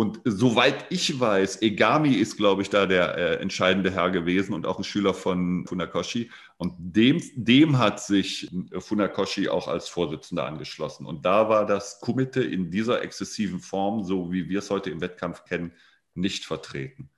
und 0.00 0.22
soweit 0.24 0.86
ich 0.88 1.20
weiß, 1.20 1.60
Egami 1.60 2.14
ist, 2.14 2.38
glaube 2.38 2.62
ich, 2.62 2.70
da 2.70 2.86
der 2.86 3.18
äh, 3.18 3.34
entscheidende 3.36 3.90
Herr 3.90 4.10
gewesen 4.10 4.54
und 4.54 4.66
auch 4.66 4.78
ein 4.78 4.84
Schüler 4.84 5.12
von 5.12 5.66
Funakoshi. 5.66 6.30
Und 6.56 6.72
dem, 6.78 7.20
dem 7.34 7.76
hat 7.76 8.00
sich 8.02 8.50
Funakoshi 8.78 9.50
auch 9.50 9.68
als 9.68 9.90
Vorsitzender 9.90 10.46
angeschlossen. 10.46 11.04
Und 11.04 11.26
da 11.26 11.50
war 11.50 11.66
das 11.66 12.00
Kumite 12.00 12.42
in 12.42 12.70
dieser 12.70 13.02
exzessiven 13.02 13.60
Form, 13.60 14.02
so 14.02 14.32
wie 14.32 14.48
wir 14.48 14.60
es 14.60 14.70
heute 14.70 14.88
im 14.88 15.02
Wettkampf 15.02 15.44
kennen, 15.44 15.74
nicht 16.14 16.46
vertreten. 16.46 17.10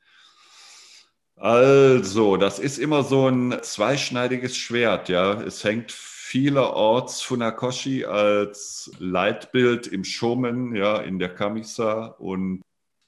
Also, 1.36 2.36
das 2.36 2.58
ist 2.58 2.78
immer 2.78 3.04
so 3.04 3.28
ein 3.28 3.60
zweischneidiges 3.62 4.56
Schwert, 4.56 5.08
ja. 5.08 5.40
Es 5.40 5.62
hängt 5.62 5.92
vielerorts 5.92 7.22
Funakoshi 7.22 8.06
als 8.06 8.90
Leitbild 8.98 9.86
im 9.86 10.02
Shomen, 10.02 10.74
ja, 10.74 10.96
in 10.96 11.20
der 11.20 11.32
Kamisa 11.32 12.06
und 12.18 12.62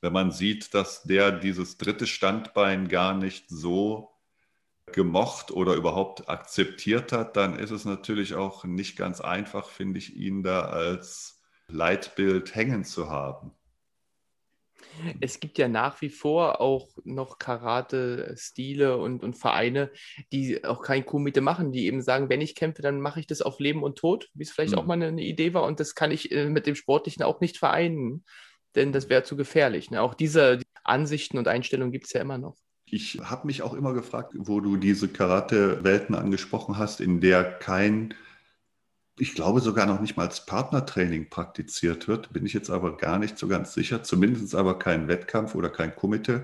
wenn 0.04 0.12
man 0.12 0.32
sieht, 0.32 0.75
dass 0.75 1.02
der 1.04 1.32
dieses 1.32 1.78
dritte 1.78 2.06
Standbein 2.06 2.88
gar 2.88 3.14
nicht 3.14 3.49
so 3.49 4.11
gemocht 4.92 5.50
oder 5.50 5.73
überhaupt 5.76 6.28
akzeptiert 6.28 7.11
hat, 7.11 7.38
dann 7.38 7.58
ist 7.58 7.70
es 7.70 7.87
natürlich 7.87 8.34
auch 8.34 8.64
nicht 8.64 8.99
ganz 8.99 9.23
einfach, 9.23 9.70
finde 9.70 9.96
ich, 9.96 10.14
ihn 10.14 10.42
da 10.42 10.61
als 10.61 11.42
Leitbild 11.68 12.54
hängen 12.54 12.84
zu 12.84 13.08
haben. 13.08 13.52
Es 15.20 15.40
gibt 15.40 15.56
ja 15.56 15.68
nach 15.68 16.02
wie 16.02 16.11
vor 16.11 16.61
auch 16.61 16.90
noch 17.04 17.38
Karate-Stile 17.38 18.99
und, 18.99 19.25
und 19.25 19.38
Vereine, 19.38 19.90
die 20.32 20.62
auch 20.66 20.82
kein 20.82 21.06
Kumite 21.06 21.40
machen, 21.40 21.73
die 21.73 21.87
eben 21.87 22.02
sagen, 22.02 22.28
wenn 22.28 22.42
ich 22.42 22.54
kämpfe, 22.54 22.82
dann 22.82 23.00
mache 23.00 23.20
ich 23.20 23.26
das 23.26 23.40
auf 23.40 23.58
Leben 23.58 23.82
und 23.82 23.96
Tod, 23.96 24.28
wie 24.34 24.42
es 24.42 24.50
vielleicht 24.50 24.73
hm. 24.73 24.78
auch 24.78 24.84
mal 24.84 24.94
eine, 24.94 25.06
eine, 25.06 25.23
Idee 25.23 25.54
war. 25.54 25.62
Und 25.62 25.80
das 25.80 25.94
kann 25.94 26.11
ich 26.11 26.30
äh, 26.30 26.50
mit 26.50 26.66
dem 26.66 26.75
Sportlichen 26.75 27.23
auch 27.23 27.40
nicht 27.40 27.56
vereinen 27.56 28.26
denn 28.76 28.93
das 28.93 29.09
wäre 29.09 29.23
zu 29.23 29.37
gefährlich. 29.37 29.90
Ne? 29.90 30.00
Auch 30.00 30.14
diese 30.14 30.61
Ansichten 30.83 31.38
und 31.38 31.49
Einstellungen 31.49 31.93
gibt 31.93 32.07
es 32.07 32.12
ja 32.12 32.21
immer 32.21 32.38
noch. 32.38 32.57
Ich 32.87 33.21
habe 33.23 33.47
mich 33.47 33.62
auch 33.62 33.75
immer 33.75 33.95
gefragt, 33.95 34.33
wo 34.37 34.61
du 34.61 34.76
diese 34.76 35.09
Karate-Welten 35.09 36.14
angesprochen 36.14 36.78
hast, 36.78 37.00
in 37.00 37.21
der 37.21 37.43
kein, 37.45 38.14
ich 39.19 39.35
glaube 39.35 39.61
sogar 39.61 39.87
noch 39.87 40.00
nicht 40.00 40.16
mal 40.16 40.26
als 40.26 40.45
Partnertraining 40.45 41.31
praktiziert 41.31 42.07
wird, 42.09 42.33
bin 42.33 42.45
ich 42.47 42.52
jetzt 42.52 42.71
aber 42.71 42.97
gar 42.97 43.19
nicht 43.19 43.38
so 43.38 43.49
ganz 43.49 43.73
sicher, 43.75 44.02
zumindest 44.02 44.54
aber 44.54 44.78
kein 44.78 45.09
Wettkampf 45.09 45.54
oder 45.54 45.71
kein 45.71 45.97
Komitee 45.97 46.43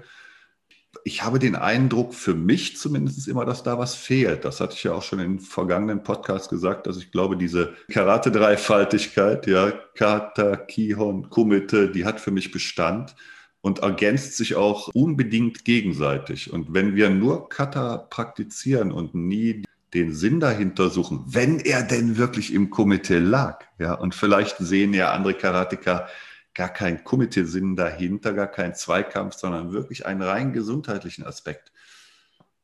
ich 1.05 1.23
habe 1.23 1.39
den 1.39 1.57
Eindruck, 1.57 2.15
für 2.15 2.35
mich 2.35 2.77
zumindest 2.77 3.29
immer, 3.29 3.45
dass 3.45 3.63
da 3.63 3.79
was 3.79 3.95
fehlt. 3.95 4.45
Das 4.45 4.61
hatte 4.61 4.75
ich 4.75 4.85
ja 4.85 4.93
auch 4.93 5.03
schon 5.03 5.19
in 5.19 5.41
vergangenen 5.41 6.03
Podcasts 6.03 6.49
gesagt, 6.49 6.87
dass 6.87 6.97
ich 6.97 7.11
glaube, 7.11 7.37
diese 7.37 7.75
Karate-Dreifaltigkeit, 7.91 9.47
ja, 9.47 9.73
Kata, 9.95 10.57
Kihon, 10.57 11.31
Kumite, 11.31 11.91
die 11.91 12.05
hat 12.05 12.21
für 12.21 12.31
mich 12.31 12.51
Bestand 12.51 13.15
und 13.61 13.81
ergänzt 13.81 14.37
sich 14.37 14.55
auch 14.55 14.89
unbedingt 14.95 15.65
gegenseitig. 15.65 16.53
Und 16.53 16.73
wenn 16.73 16.95
wir 16.95 17.11
nur 17.11 17.49
Kata 17.49 17.99
praktizieren 17.99 18.93
und 18.93 19.15
nie 19.15 19.65
den 19.93 20.15
Sinn 20.15 20.41
dahinter 20.41 20.89
suchen, 20.89 21.25
wenn 21.27 21.59
er 21.59 21.83
denn 21.83 22.17
wirklich 22.17 22.55
im 22.55 22.71
Kumite 22.71 23.19
lag, 23.19 23.65
ja, 23.79 23.95
und 23.95 24.15
vielleicht 24.15 24.59
sehen 24.59 24.95
ja 24.95 25.13
andere 25.13 25.35
Karateka, 25.35 26.07
gar 26.55 26.73
kein 26.73 27.05
Komitee-Sinn 27.05 27.77
dahinter, 27.77 28.33
gar 28.33 28.49
kein 28.49 28.75
Zweikampf, 28.75 29.35
sondern 29.35 29.73
wirklich 29.73 30.07
einen 30.07 30.23
rein 30.23 30.53
gesundheitlichen 30.53 31.25
Aspekt. 31.25 31.73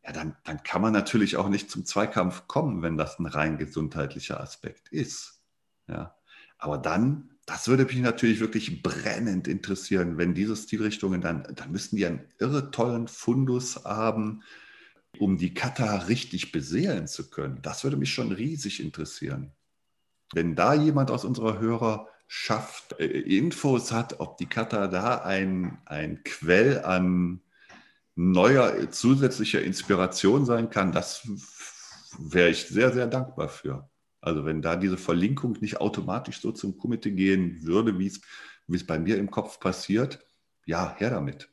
Ja, 0.05 0.13
dann, 0.13 0.37
dann 0.45 0.63
kann 0.63 0.83
man 0.83 0.93
natürlich 0.93 1.37
auch 1.37 1.49
nicht 1.49 1.71
zum 1.71 1.85
Zweikampf 1.85 2.47
kommen, 2.47 2.83
wenn 2.83 2.97
das 2.97 3.19
ein 3.19 3.27
rein 3.27 3.59
gesundheitlicher 3.59 4.41
Aspekt 4.41 4.89
ist. 4.89 5.43
Ja. 5.89 6.17
Aber 6.59 6.79
dann, 6.79 7.31
das 7.45 7.69
würde 7.69 7.85
mich 7.85 7.97
natürlich 7.97 8.41
wirklich 8.41 8.83
brennend 8.83 9.47
interessieren, 9.49 10.17
wenn 10.17 10.35
diese 10.35 10.57
Stilrichtungen 10.57 11.21
dann, 11.21 11.47
dann 11.55 11.71
müssten 11.73 11.97
die 11.97 12.07
einen 12.07 12.29
irre 12.39 12.71
tollen 12.71 13.09
Fundus 13.09 13.85
haben, 13.85 14.43
um 15.19 15.39
die 15.39 15.55
Kata 15.55 15.97
richtig 15.97 16.53
beseelen 16.53 17.07
zu 17.07 17.31
können. 17.31 17.61
Das 17.63 17.85
würde 17.85 17.97
mich 17.97 18.13
schon 18.13 18.33
riesig 18.33 18.83
interessieren. 18.83 19.53
Wenn 20.33 20.55
da 20.55 20.75
jemand 20.75 21.11
aus 21.11 21.25
unserer 21.25 21.59
Hörer 21.59 22.09
schafft, 22.27 22.99
äh, 22.99 23.07
Infos 23.07 23.93
hat, 23.93 24.21
ob 24.21 24.37
die 24.39 24.47
Kata 24.47 24.89
da 24.89 25.19
ein, 25.19 25.79
ein 25.87 26.23
Quell 26.25 26.83
an 26.83 27.41
neuer 28.15 28.91
zusätzlicher 28.91 29.63
Inspiration 29.63 30.47
sein 30.47 30.71
kann, 30.71 30.93
das 30.93 31.29
wäre 32.19 32.49
ich 32.49 32.67
sehr, 32.67 32.93
sehr 32.93 33.07
dankbar 33.07 33.49
für. 33.49 33.89
Also 34.21 34.45
wenn 34.45 34.63
da 34.63 34.75
diese 34.77 34.97
Verlinkung 34.97 35.53
nicht 35.61 35.81
automatisch 35.81 36.41
so 36.41 36.51
zum 36.51 36.79
Komitee 36.79 37.13
gehen 37.13 37.63
würde, 37.63 37.99
wie 37.99 38.07
es 38.07 38.87
bei 38.87 38.99
mir 38.99 39.19
im 39.19 39.31
Kopf 39.31 39.61
passiert, 39.61 40.19
ja, 40.65 40.97
her 40.97 41.11
damit. 41.11 41.49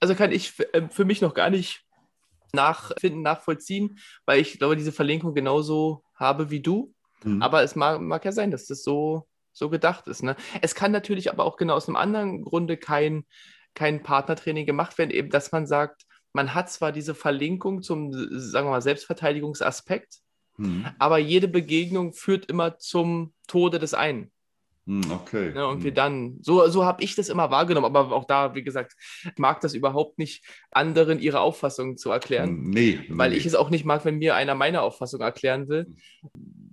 Also 0.00 0.14
kann 0.14 0.32
ich 0.32 0.52
äh, 0.72 0.88
für 0.90 1.04
mich 1.04 1.20
noch 1.20 1.32
gar 1.32 1.48
nicht 1.48 1.86
nachfinden, 2.52 3.22
nachvollziehen, 3.22 3.98
weil 4.26 4.40
ich 4.40 4.58
glaube, 4.58 4.76
diese 4.76 4.92
Verlinkung 4.92 5.32
genauso 5.32 6.04
habe 6.14 6.50
wie 6.50 6.60
du. 6.60 6.94
Mhm. 7.24 7.42
Aber 7.42 7.62
es 7.62 7.76
mag, 7.76 8.00
mag, 8.00 8.24
ja 8.24 8.32
sein, 8.32 8.50
dass 8.50 8.66
das 8.66 8.82
so, 8.82 9.26
so 9.52 9.70
gedacht 9.70 10.08
ist. 10.08 10.22
Ne? 10.22 10.36
Es 10.60 10.74
kann 10.74 10.92
natürlich 10.92 11.30
aber 11.30 11.44
auch 11.44 11.56
genau 11.56 11.74
aus 11.74 11.88
einem 11.88 11.96
anderen 11.96 12.44
Grunde 12.44 12.76
kein, 12.76 13.24
kein 13.74 14.02
Partnertraining 14.02 14.66
gemacht 14.66 14.98
werden, 14.98 15.10
eben 15.10 15.30
dass 15.30 15.52
man 15.52 15.66
sagt, 15.66 16.02
man 16.32 16.54
hat 16.54 16.70
zwar 16.70 16.92
diese 16.92 17.14
Verlinkung 17.14 17.82
zum, 17.82 18.12
sagen 18.12 18.66
wir 18.66 18.72
mal, 18.72 18.82
Selbstverteidigungsaspekt, 18.82 20.20
mhm. 20.56 20.86
aber 20.98 21.18
jede 21.18 21.48
Begegnung 21.48 22.12
führt 22.12 22.46
immer 22.46 22.78
zum 22.78 23.34
Tode 23.46 23.78
des 23.78 23.94
einen. 23.94 24.30
Hm, 24.86 25.12
okay. 25.12 25.52
Ja, 25.54 25.66
und 25.66 25.84
wir 25.84 25.90
hm. 25.90 25.94
dann, 25.94 26.38
so, 26.40 26.66
so 26.68 26.84
habe 26.84 27.04
ich 27.04 27.14
das 27.14 27.28
immer 27.28 27.50
wahrgenommen, 27.52 27.86
aber 27.86 28.10
auch 28.12 28.24
da, 28.24 28.54
wie 28.56 28.64
gesagt, 28.64 28.94
mag 29.36 29.60
das 29.60 29.74
überhaupt 29.74 30.18
nicht, 30.18 30.44
anderen 30.72 31.20
ihre 31.20 31.40
Auffassung 31.40 31.96
zu 31.96 32.10
erklären. 32.10 32.48
Hm, 32.48 32.70
nee. 32.70 33.00
Weil 33.08 33.30
nee. 33.30 33.36
ich 33.36 33.46
es 33.46 33.54
auch 33.54 33.70
nicht 33.70 33.84
mag, 33.84 34.04
wenn 34.04 34.18
mir 34.18 34.34
einer 34.34 34.56
meine 34.56 34.82
Auffassung 34.82 35.20
erklären 35.20 35.68
will. 35.68 35.94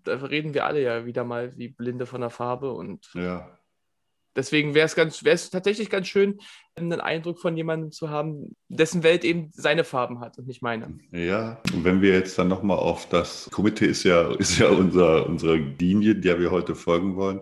Da 0.09 0.15
reden 0.25 0.53
wir 0.53 0.65
alle 0.65 0.81
ja 0.81 1.05
wieder 1.05 1.23
mal 1.23 1.57
wie 1.57 1.69
Blinde 1.69 2.05
von 2.05 2.21
der 2.21 2.29
Farbe 2.29 2.71
und. 2.71 3.09
Ja. 3.13 3.55
Deswegen 4.35 4.73
wäre 4.73 4.85
es 4.85 4.95
ganz, 4.95 5.23
wäre 5.23 5.35
es 5.35 5.49
tatsächlich 5.49 5.89
ganz 5.89 6.07
schön, 6.07 6.39
einen 6.75 7.01
Eindruck 7.01 7.39
von 7.39 7.57
jemandem 7.57 7.91
zu 7.91 8.09
haben, 8.09 8.55
dessen 8.69 9.03
Welt 9.03 9.25
eben 9.25 9.49
seine 9.51 9.83
Farben 9.83 10.19
hat 10.19 10.37
und 10.37 10.47
nicht 10.47 10.61
meine. 10.61 10.97
Ja, 11.11 11.61
und 11.73 11.83
wenn 11.83 12.01
wir 12.01 12.13
jetzt 12.13 12.37
dann 12.37 12.47
nochmal 12.47 12.77
auf 12.77 13.09
das 13.09 13.49
Komitee 13.51 13.87
ist 13.87 14.03
ja, 14.03 14.31
ist 14.39 14.59
ja 14.59 14.69
unser, 14.69 15.25
unsere 15.25 15.55
Linie, 15.57 16.15
der 16.15 16.39
wir 16.39 16.51
heute 16.51 16.75
folgen 16.75 17.15
wollen. 17.15 17.41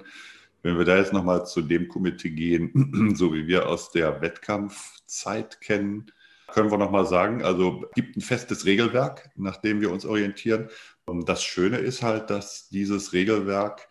Wenn 0.64 0.78
wir 0.78 0.86
da 0.86 0.98
jetzt 0.98 1.14
nochmal 1.14 1.46
zu 1.46 1.62
dem 1.62 1.88
Komitee 1.88 2.32
gehen, 2.32 3.14
so 3.16 3.34
wie 3.34 3.48
wir 3.48 3.68
aus 3.68 3.92
der 3.92 4.22
Wettkampfzeit 4.22 5.62
kennen, 5.62 6.12
können 6.52 6.72
wir 6.72 6.78
nochmal 6.78 7.06
sagen, 7.06 7.44
also 7.44 7.86
gibt 7.96 8.18
ein 8.18 8.22
festes 8.22 8.66
Regelwerk, 8.66 9.30
nach 9.36 9.58
dem 9.58 9.82
wir 9.82 9.92
uns 9.92 10.06
orientieren. 10.06 10.70
Und 11.06 11.28
das 11.30 11.44
Schöne 11.44 11.78
ist 11.78 12.02
halt, 12.04 12.30
dass 12.30 12.70
dieses 12.70 13.14
Regelwerk 13.14 13.88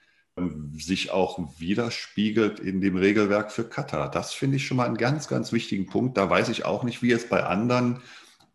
sich 0.76 1.10
auch 1.10 1.38
widerspiegelt 1.58 2.60
in 2.60 2.80
dem 2.80 2.96
Regelwerk 2.96 3.50
für 3.50 3.64
Kata. 3.64 4.08
Das 4.08 4.34
finde 4.34 4.56
ich 4.56 4.66
schon 4.66 4.76
mal 4.76 4.84
einen 4.84 4.98
ganz, 4.98 5.28
ganz 5.28 5.52
wichtigen 5.52 5.86
Punkt. 5.86 6.18
Da 6.18 6.28
weiß 6.28 6.50
ich 6.50 6.66
auch 6.66 6.84
nicht, 6.84 7.02
wie 7.02 7.12
es 7.12 7.28
bei 7.28 7.44
anderen 7.44 8.02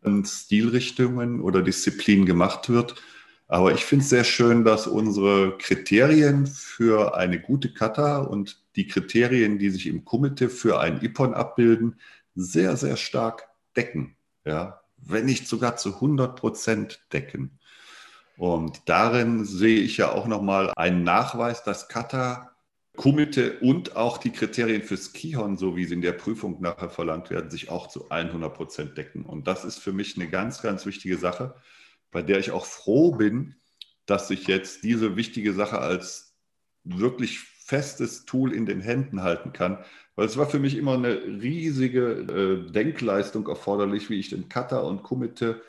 ähm, 0.03 0.24
Stilrichtungen 0.25 1.41
oder 1.41 1.63
Disziplinen 1.63 2.27
gemacht 2.27 2.70
wird. 2.70 3.01
Aber 3.48 3.74
ich 3.74 3.84
finde 3.84 4.03
es 4.03 4.10
sehr 4.10 4.24
schön, 4.24 4.63
dass 4.63 4.88
unsere 4.88 5.58
Kriterien 5.58 6.46
für 6.46 7.17
eine 7.17 7.39
gute 7.39 7.74
Kata 7.74 8.20
und 8.20 8.63
die 8.75 8.88
Kriterien, 8.88 9.58
die 9.58 9.72
sich 9.72 9.88
im 9.88 10.05
Kumite 10.05 10.50
für 10.50 10.79
ein 10.79 11.01
Ippon 11.01 11.34
abbilden, 11.34 12.00
sehr, 12.36 12.77
sehr 12.77 12.96
stark 12.96 13.50
decken. 13.75 14.16
Ja, 14.46 14.82
wenn 14.98 15.25
nicht 15.25 15.48
sogar 15.48 15.78
zu 15.78 15.96
100 15.96 16.40
Prozent 16.40 17.06
decken. 17.13 17.60
Und 18.38 18.82
darin 18.86 19.46
sehe 19.46 19.80
ich 19.80 19.98
ja 19.98 20.12
auch 20.12 20.28
nochmal 20.28 20.72
einen 20.75 21.04
Nachweis, 21.04 21.63
dass 21.63 21.90
Kata, 21.90 22.51
Kumite 22.98 23.60
und 23.60 23.96
auch 23.96 24.18
die 24.18 24.32
Kriterien 24.32 24.82
fürs 24.82 25.13
Kihon, 25.13 25.58
so 25.58 25.75
wie 25.75 25.86
sie 25.86 25.94
in 25.94 26.01
der 26.01 26.12
Prüfung 26.13 26.62
nachher 26.62 26.90
verlangt 26.90 27.30
werden, 27.30 27.50
sich 27.50 27.70
auch 27.70 27.88
zu 27.88 28.10
100 28.10 28.54
Prozent 28.54 28.98
decken. 28.98 29.25
Und 29.25 29.48
das 29.48 29.63
ist 29.63 29.80
für 29.80 29.94
mich 29.94 30.16
eine 30.18 30.30
ganz, 30.30 30.62
ganz 30.62 30.86
wichtige 30.86 31.18
Sache, 31.18 31.56
bei 32.12 32.22
der 32.22 32.40
ich 32.40 32.51
auch 32.51 32.66
froh 32.66 33.12
bin, 33.12 33.56
dass 34.06 34.30
ich 34.30 34.48
jetzt 34.48 34.84
diese 34.84 35.16
wichtige 35.16 35.54
Sache 35.54 35.80
als 35.80 36.36
wirklich 36.84 37.40
festes 37.40 38.25
Tool 38.25 38.54
in 38.54 38.66
den 38.66 38.82
Händen 38.82 39.24
halten 39.24 39.54
kann. 39.54 39.84
Weil 40.22 40.28
es 40.28 40.38
war 40.38 40.46
für 40.46 40.60
mich 40.60 40.78
immer 40.78 40.94
eine 40.94 41.16
riesige 41.16 42.68
äh, 42.68 42.72
Denkleistung 42.72 43.48
erforderlich, 43.48 44.12
wie 44.12 44.20
ich 44.20 44.30
den 44.30 44.50
Kata 44.50 44.78
und 44.82 45.01
Kumite 45.01 45.63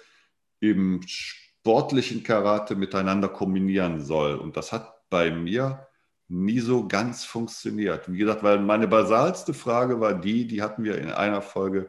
im 0.61 1.01
sportlichen 1.07 2.23
Karate 2.23 2.77
miteinander 2.77 3.29
kombinieren 3.29 4.03
soll. 4.03 4.35
Und 4.35 4.59
das 4.59 4.71
hat 4.71 5.09
bei 5.09 5.31
mir 5.31 5.87
nie 6.29 6.59
so 6.59 6.87
ganz 6.87 7.25
funktioniert. 7.25 8.13
Wie 8.13 8.19
gesagt, 8.19 8.43
weil 8.43 8.59
meine 8.59 8.89
basalste 8.89 9.55
Frage 9.55 10.01
war 10.01 10.13
die, 10.13 10.47
die 10.47 10.61
hatten 10.61 10.85
wir 10.85 10.99
in 10.99 11.11
einer 11.11 11.41
Folge, 11.41 11.89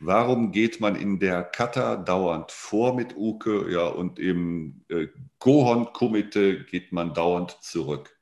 warum 0.00 0.50
geht 0.50 0.80
man 0.80 0.96
in 0.96 1.20
der 1.20 1.44
Kata 1.44 1.94
dauernd 1.94 2.50
vor 2.50 2.96
mit 2.96 3.14
Uke, 3.16 3.70
ja, 3.70 3.86
und 3.86 4.18
im 4.18 4.84
äh, 4.88 5.06
Gohon-Kumite 5.38 6.64
geht 6.64 6.90
man 6.90 7.14
dauernd 7.14 7.56
zurück. 7.62 8.18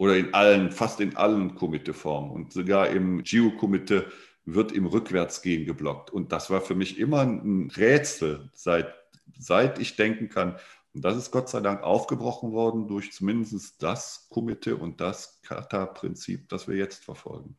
Oder 0.00 0.16
in 0.16 0.32
allen, 0.32 0.70
fast 0.72 1.00
in 1.00 1.14
allen 1.16 1.54
Kumite-Formen. 1.56 2.30
Und 2.30 2.54
sogar 2.54 2.88
im 2.88 3.22
Jiu-Kumite 3.22 4.06
wird 4.46 4.72
im 4.72 4.86
Rückwärtsgehen 4.86 5.66
geblockt. 5.66 6.10
Und 6.10 6.32
das 6.32 6.48
war 6.48 6.62
für 6.62 6.74
mich 6.74 6.98
immer 6.98 7.20
ein 7.20 7.70
Rätsel 7.76 8.50
seit 8.54 8.94
seit 9.38 9.78
ich 9.78 9.96
denken 9.96 10.28
kann. 10.28 10.56
Und 10.94 11.04
das 11.04 11.16
ist 11.16 11.30
Gott 11.30 11.48
sei 11.48 11.60
Dank 11.60 11.82
aufgebrochen 11.82 12.52
worden 12.52 12.88
durch 12.88 13.12
zumindest 13.12 13.82
das 13.82 14.26
Komitee 14.28 14.72
und 14.72 15.00
das 15.00 15.40
Kata-Prinzip, 15.42 16.48
das 16.48 16.66
wir 16.66 16.76
jetzt 16.76 17.04
verfolgen. 17.04 17.56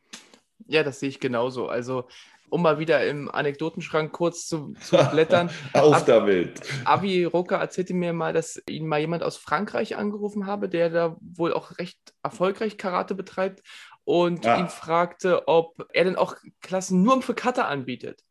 Ja, 0.66 0.82
das 0.82 1.00
sehe 1.00 1.08
ich 1.08 1.20
genauso. 1.20 1.68
Also, 1.68 2.08
um 2.50 2.62
mal 2.62 2.78
wieder 2.78 3.06
im 3.06 3.30
Anekdotenschrank 3.30 4.12
kurz 4.12 4.46
zu, 4.46 4.74
zu 4.80 4.96
blättern. 5.10 5.50
Auf 5.72 5.96
Ab, 5.96 6.06
damit. 6.06 6.60
Avi 6.84 7.24
Roca 7.24 7.56
erzählte 7.56 7.94
mir 7.94 8.12
mal, 8.12 8.32
dass 8.32 8.62
ihn 8.68 8.86
mal 8.86 9.00
jemand 9.00 9.22
aus 9.22 9.38
Frankreich 9.38 9.96
angerufen 9.96 10.46
habe, 10.46 10.68
der 10.68 10.90
da 10.90 11.16
wohl 11.20 11.54
auch 11.54 11.78
recht 11.78 11.98
erfolgreich 12.22 12.76
Karate 12.76 13.14
betreibt 13.14 13.62
und 14.04 14.46
ah. 14.46 14.58
ihn 14.58 14.68
fragte, 14.68 15.48
ob 15.48 15.86
er 15.92 16.04
denn 16.04 16.16
auch 16.16 16.36
Klassen 16.60 17.02
nur 17.02 17.22
für 17.22 17.34
Kata 17.34 17.68
anbietet. 17.68 18.22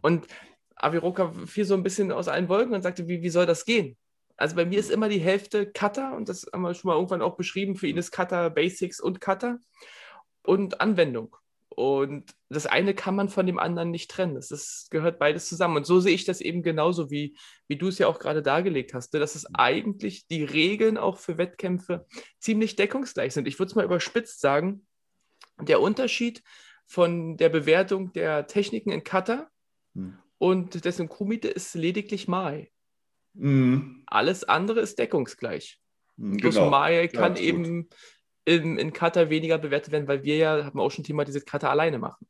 Und 0.00 0.26
Aviroka 0.74 1.32
fiel 1.46 1.64
so 1.64 1.74
ein 1.74 1.82
bisschen 1.82 2.12
aus 2.12 2.28
allen 2.28 2.48
Wolken 2.48 2.74
und 2.74 2.82
sagte, 2.82 3.06
wie, 3.08 3.22
wie 3.22 3.30
soll 3.30 3.46
das 3.46 3.64
gehen? 3.64 3.96
Also 4.36 4.54
bei 4.54 4.64
mir 4.64 4.78
ist 4.78 4.90
immer 4.90 5.08
die 5.08 5.18
Hälfte 5.18 5.70
Cutter 5.70 6.16
und 6.16 6.28
das 6.28 6.46
haben 6.52 6.62
wir 6.62 6.74
schon 6.74 6.88
mal 6.88 6.94
irgendwann 6.94 7.22
auch 7.22 7.36
beschrieben. 7.36 7.76
Für 7.76 7.88
ihn 7.88 7.96
ist 7.96 8.12
Cutter 8.12 8.50
Basics 8.50 9.00
und 9.00 9.20
Cutter 9.20 9.58
und 10.44 10.80
Anwendung. 10.80 11.36
Und 11.78 12.34
das 12.48 12.66
eine 12.66 12.92
kann 12.92 13.14
man 13.14 13.28
von 13.28 13.46
dem 13.46 13.58
anderen 13.58 13.90
nicht 13.90 14.10
trennen. 14.10 14.34
Das 14.34 14.50
ist, 14.50 14.90
gehört 14.90 15.18
beides 15.18 15.48
zusammen. 15.48 15.76
Und 15.76 15.86
so 15.86 16.00
sehe 16.00 16.14
ich 16.14 16.24
das 16.24 16.40
eben 16.40 16.62
genauso, 16.62 17.10
wie, 17.10 17.36
wie 17.68 17.76
du 17.76 17.88
es 17.88 17.98
ja 17.98 18.08
auch 18.08 18.18
gerade 18.18 18.42
dargelegt 18.42 18.94
hast, 18.94 19.14
ne? 19.14 19.20
dass 19.20 19.36
es 19.36 19.46
eigentlich 19.54 20.26
die 20.26 20.42
Regeln 20.42 20.98
auch 20.98 21.18
für 21.18 21.38
Wettkämpfe 21.38 22.06
ziemlich 22.40 22.74
deckungsgleich 22.74 23.32
sind. 23.32 23.46
Ich 23.46 23.58
würde 23.58 23.70
es 23.70 23.76
mal 23.76 23.84
überspitzt 23.84 24.40
sagen, 24.40 24.86
der 25.60 25.80
Unterschied 25.80 26.42
von 26.86 27.36
der 27.36 27.48
Bewertung 27.48 28.12
der 28.12 28.46
Techniken 28.46 28.90
in 28.90 29.04
Cutter 29.04 29.48
hm 29.94 30.18
und 30.38 30.84
dessen 30.84 31.08
Kumite 31.08 31.48
ist 31.48 31.74
lediglich 31.74 32.28
Mai. 32.28 32.70
Mhm. 33.34 34.02
Alles 34.06 34.44
andere 34.44 34.80
ist 34.80 34.98
deckungsgleich. 34.98 35.80
Mhm, 36.16 36.38
genau. 36.38 36.70
Mai 36.70 37.08
kann 37.08 37.36
ja, 37.36 37.42
eben 37.42 37.88
in, 38.48 38.78
in 38.78 38.92
Kata 38.92 39.30
weniger 39.30 39.58
bewertet 39.58 39.92
werden, 39.92 40.08
weil 40.08 40.22
wir 40.22 40.36
ja, 40.36 40.64
haben 40.64 40.78
wir 40.78 40.82
auch 40.82 40.90
schon 40.90 41.04
thematisiert, 41.04 41.46
Kata 41.46 41.70
alleine 41.70 41.98
machen. 41.98 42.26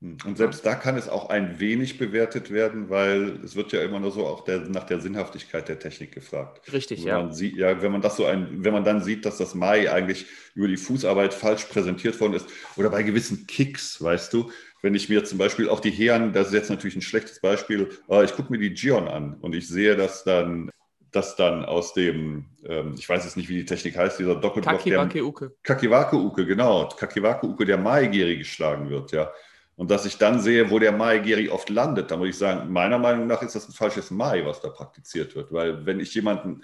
Mhm. 0.00 0.16
Und 0.24 0.38
selbst 0.38 0.64
da 0.64 0.74
kann 0.74 0.96
es 0.96 1.08
auch 1.08 1.28
ein 1.28 1.58
wenig 1.58 1.98
bewertet 1.98 2.50
werden, 2.50 2.88
weil 2.88 3.40
es 3.44 3.56
wird 3.56 3.72
ja 3.72 3.82
immer 3.82 4.00
nur 4.00 4.12
so 4.12 4.26
auch 4.26 4.44
der, 4.44 4.60
nach 4.60 4.84
der 4.84 5.00
Sinnhaftigkeit 5.00 5.68
der 5.68 5.78
Technik 5.78 6.12
gefragt. 6.12 6.72
Richtig, 6.72 7.02
ja. 7.02 7.18
Man 7.18 7.32
sieht, 7.32 7.56
ja. 7.56 7.82
Wenn 7.82 7.92
man 7.92 8.00
das 8.00 8.16
so 8.16 8.24
ein, 8.24 8.64
wenn 8.64 8.72
man 8.72 8.84
dann 8.84 9.02
sieht, 9.02 9.24
dass 9.24 9.38
das 9.38 9.54
Mai 9.54 9.90
eigentlich 9.90 10.26
über 10.54 10.68
die 10.68 10.76
Fußarbeit 10.76 11.34
falsch 11.34 11.64
präsentiert 11.64 12.20
worden 12.20 12.34
ist 12.34 12.46
oder 12.76 12.90
bei 12.90 13.02
gewissen 13.02 13.46
Kicks, 13.46 14.02
weißt 14.02 14.32
du, 14.32 14.50
wenn 14.82 14.94
ich 14.94 15.08
mir 15.08 15.24
zum 15.24 15.38
Beispiel 15.38 15.68
auch 15.68 15.80
die 15.80 15.90
Herren, 15.90 16.32
das 16.32 16.48
ist 16.48 16.54
jetzt 16.54 16.70
natürlich 16.70 16.96
ein 16.96 17.02
schlechtes 17.02 17.40
Beispiel, 17.40 17.90
aber 18.06 18.22
ich 18.22 18.32
gucke 18.32 18.52
mir 18.52 18.58
die 18.58 18.74
Gion 18.74 19.08
an 19.08 19.34
und 19.40 19.54
ich 19.54 19.66
sehe, 19.66 19.96
dass 19.96 20.22
dann, 20.22 20.70
dass 21.10 21.36
dann 21.36 21.64
aus 21.64 21.94
dem, 21.94 22.46
ähm, 22.64 22.94
ich 22.98 23.08
weiß 23.08 23.24
jetzt 23.24 23.36
nicht, 23.36 23.48
wie 23.48 23.56
die 23.56 23.64
Technik 23.64 23.96
heißt, 23.96 24.18
dieser 24.18 24.34
Doppelblock. 24.34 24.78
Kakiwake 24.78 25.24
Uke. 25.24 25.52
Kakiwake 25.62 26.16
Uke, 26.16 26.46
genau. 26.46 26.88
Kakiwake 26.88 27.46
Uke, 27.46 27.64
der 27.64 27.78
Maigeri 27.78 28.36
geschlagen 28.36 28.90
wird, 28.90 29.12
ja. 29.12 29.30
Und 29.76 29.92
dass 29.92 30.04
ich 30.06 30.18
dann 30.18 30.40
sehe, 30.40 30.70
wo 30.70 30.80
der 30.80 30.90
Maigeri 30.90 31.48
oft 31.48 31.70
landet, 31.70 32.10
dann 32.10 32.18
muss 32.18 32.30
ich 32.30 32.36
sagen, 32.36 32.72
meiner 32.72 32.98
Meinung 32.98 33.28
nach 33.28 33.42
ist 33.42 33.54
das 33.54 33.68
ein 33.68 33.72
falsches 33.72 34.10
Mai, 34.10 34.44
was 34.44 34.60
da 34.60 34.70
praktiziert 34.70 35.36
wird. 35.36 35.52
Weil 35.52 35.86
wenn 35.86 36.00
ich 36.00 36.12
jemanden 36.14 36.60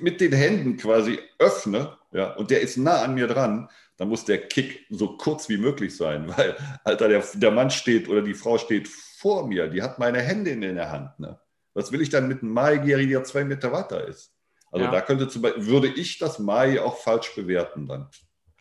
mit 0.00 0.20
den 0.20 0.32
Händen 0.32 0.76
quasi 0.76 1.20
öffne, 1.38 1.96
ja, 2.10 2.34
und 2.34 2.50
der 2.50 2.60
ist 2.60 2.76
nah 2.76 3.02
an 3.02 3.14
mir 3.14 3.28
dran, 3.28 3.68
dann 3.98 4.08
muss 4.08 4.24
der 4.24 4.38
Kick 4.38 4.86
so 4.90 5.16
kurz 5.16 5.48
wie 5.48 5.58
möglich 5.58 5.96
sein, 5.96 6.26
weil, 6.36 6.56
Alter, 6.82 7.08
der, 7.08 7.22
der 7.34 7.50
Mann 7.52 7.70
steht 7.70 8.08
oder 8.08 8.22
die 8.22 8.34
Frau 8.34 8.58
steht 8.58 8.88
vor 8.88 9.46
mir, 9.46 9.68
die 9.68 9.82
hat 9.82 10.00
meine 10.00 10.20
Hände 10.20 10.50
in 10.50 10.60
der 10.62 10.90
Hand. 10.90 11.20
Ne? 11.20 11.38
Was 11.78 11.92
will 11.92 12.02
ich 12.02 12.10
dann 12.10 12.26
mit 12.26 12.42
einem 12.42 12.52
Mai-Geri, 12.52 13.06
der 13.06 13.22
zwei 13.22 13.44
Meter 13.44 13.70
weiter 13.70 14.04
ist? 14.04 14.34
Also 14.72 14.86
ja. 14.86 14.90
da 14.90 15.00
könnte 15.00 15.28
zum 15.28 15.42
Beispiel, 15.42 15.66
würde 15.66 15.86
ich 15.86 16.18
das 16.18 16.40
Mai 16.40 16.82
auch 16.82 16.96
falsch 16.96 17.32
bewerten 17.36 17.86
dann. 17.86 18.08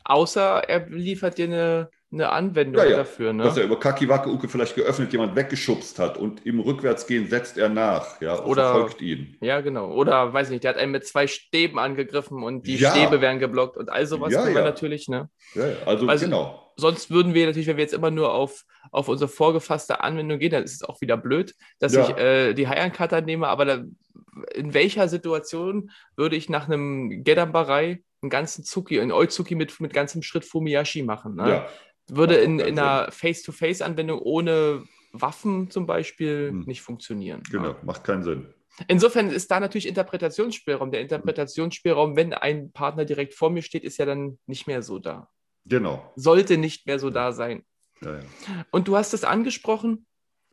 Außer 0.06 0.70
er 0.70 0.88
liefert 0.88 1.40
dir 1.40 1.46
eine 1.46 1.90
eine 2.12 2.30
Anwendung 2.30 2.84
ja, 2.84 2.92
ja. 2.92 2.98
dafür. 2.98 3.34
Ne? 3.34 3.44
Dass 3.44 3.58
er 3.58 3.66
über 3.66 3.80
Kakiwake 3.80 4.30
Uke 4.30 4.48
vielleicht 4.48 4.76
geöffnet 4.76 5.12
jemand 5.12 5.36
weggeschubst 5.36 6.00
hat 6.00 6.18
und 6.18 6.46
im 6.46 6.60
Rückwärtsgehen 6.60 7.28
setzt 7.28 7.58
er 7.58 7.68
nach, 7.68 8.22
ja, 8.22 8.36
und 8.36 8.52
Oder, 8.52 8.72
verfolgt 8.72 9.02
ihn. 9.02 9.36
Ja, 9.42 9.60
genau. 9.60 9.92
Oder 9.92 10.32
weiß 10.32 10.50
nicht, 10.50 10.64
der 10.64 10.70
hat 10.70 10.78
einen 10.78 10.94
mit 10.94 11.06
zwei 11.06 11.28
Stäben 11.28 11.80
angegriffen 11.80 12.44
und 12.44 12.66
die 12.66 12.78
ja. 12.78 12.92
Stäbe 12.92 13.20
werden 13.20 13.40
geblockt 13.40 13.76
und 13.76 13.90
all 13.90 14.06
sowas 14.06 14.32
ja, 14.32 14.48
wir 14.48 14.62
natürlich, 14.62 15.10
ne? 15.10 15.30
Ja, 15.54 15.64
also, 15.86 16.08
also, 16.08 16.26
genau. 16.26 16.64
Sonst 16.78 17.10
würden 17.10 17.34
wir 17.34 17.48
natürlich, 17.48 17.68
wenn 17.68 17.78
wir 17.78 17.84
jetzt 17.84 17.94
immer 17.94 18.12
nur 18.12 18.34
auf, 18.34 18.64
auf 18.92 19.10
unsere 19.10 19.30
vorgefasste 19.30 20.02
Anwendung 20.02 20.40
gehen, 20.40 20.52
dann 20.52 20.64
ist 20.64 20.76
es 20.76 20.84
auch 20.84 21.02
wieder 21.02 21.18
blöd, 21.18 21.56
dass 21.80 21.94
ich 21.94 22.10
äh, 22.18 22.54
die 22.54 22.68
High-Cutter 22.68 23.22
nehme, 23.22 23.48
aber 23.48 23.66
da, 23.66 23.84
in 24.54 24.74
welcher 24.74 25.10
Situation 25.10 25.90
würde 26.16 26.36
ich 26.36 26.50
nach 26.50 26.68
einem 26.68 27.24
Gedambarei 27.24 28.04
einen 28.22 28.30
ganzen 28.30 28.64
Zuki, 28.64 29.00
einen 29.00 29.12
Oizuki 29.12 29.56
mit, 29.56 29.80
mit 29.80 29.94
ganzem 29.94 30.24
Schritt 30.24 30.46
Fumiyashi 30.46 31.04
machen. 31.04 31.36
Ne? 31.36 31.50
Ja. 31.50 31.70
Würde 32.10 32.36
in, 32.36 32.60
in 32.60 32.80
einer 32.80 33.12
Face-to-Face-Anwendung 33.12 34.20
ohne 34.20 34.84
Waffen 35.12 35.70
zum 35.70 35.86
Beispiel 35.86 36.50
hm. 36.50 36.64
nicht 36.66 36.82
funktionieren. 36.82 37.44
Genau, 37.52 37.70
ja. 37.70 37.78
macht 37.84 38.04
keinen 38.04 38.24
Sinn. 38.24 38.54
Insofern 38.88 39.30
ist 39.30 39.50
da 39.50 39.60
natürlich 39.60 39.88
Interpretationsspielraum. 39.88 40.92
Der 40.92 41.02
Interpretationsspielraum, 41.02 42.16
wenn 42.16 42.34
ein 42.34 42.72
Partner 42.72 43.06
direkt 43.06 43.34
vor 43.34 43.50
mir 43.50 43.64
steht, 43.64 43.84
ist 43.84 43.98
ja 43.98 44.06
dann 44.06 44.38
nicht 44.46 44.68
mehr 44.68 44.84
so 44.84 45.00
da. 45.00 45.30
Genau. 45.66 46.12
Sollte 46.16 46.58
nicht 46.58 46.86
mehr 46.86 47.00
so 47.00 47.10
da 47.10 47.32
sein. 47.32 47.64
Ja, 48.02 48.20
ja. 48.20 48.24
Und 48.72 48.88
du 48.88 48.96
hast 48.96 49.14
es 49.14 49.24
angesprochen, 49.24 50.06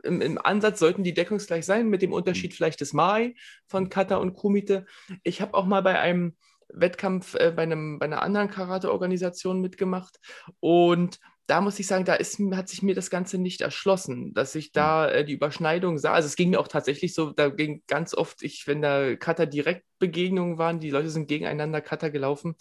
im, 0.03 0.21
im, 0.21 0.39
Ansatz 0.39 0.79
sollten 0.81 1.03
die 1.03 1.15
deckungsgleich 1.15 1.65
sein, 1.65 1.89
mit 1.89 2.03
dem 2.03 2.13
Unterschied 2.13 2.51
hm. 2.51 2.57
vielleicht 2.57 2.81
des 2.81 2.93
Mai 2.93 3.35
von 3.67 3.89
Kata 3.91 4.17
und 4.17 4.35
Kumite. 4.35 4.87
Ich 5.23 5.41
habe 5.41 5.55
auch 5.55 5.67
mal 5.67 5.83
bei 5.83 5.99
einem 5.99 6.37
Wettkampf 6.69 7.35
äh, 7.35 7.53
bei, 7.55 7.63
einem, 7.63 7.99
bei 7.99 8.07
einer 8.07 8.23
anderen 8.23 8.51
Karate-Organisation 8.51 9.61
mitgemacht 9.61 10.19
und 10.61 11.21
da 11.47 11.61
muss 11.61 11.79
ich 11.79 11.87
sagen, 11.87 12.05
da 12.05 12.15
ist, 12.15 12.39
hat 12.53 12.69
sich 12.69 12.83
mir 12.83 12.95
das 12.95 13.11
Ganze 13.11 13.39
nicht 13.39 13.61
erschlossen, 13.61 14.33
dass 14.35 14.55
ich 14.55 14.73
da 14.73 15.07
hm. 15.07 15.15
äh, 15.15 15.25
die 15.25 15.35
Überschneidung 15.35 15.99
sah. 15.99 16.13
Also 16.13 16.27
es 16.27 16.37
ging 16.37 16.51
mir 16.51 16.61
auch 16.61 16.69
tatsächlich 16.69 17.15
so, 17.15 17.31
da 17.33 17.49
ging 17.49 17.83
ganz 17.87 18.15
oft, 18.15 18.43
ich, 18.43 18.67
wenn 18.67 18.81
da 18.81 19.15
Cutter-Direktbegegnungen 19.17 20.59
waren, 20.59 20.81
die 20.81 20.91
Leute 20.91 21.11
sind 21.11 21.29
gegeneinander 21.29 21.81
Cutter 21.81 22.11
gelaufen. 22.11 22.57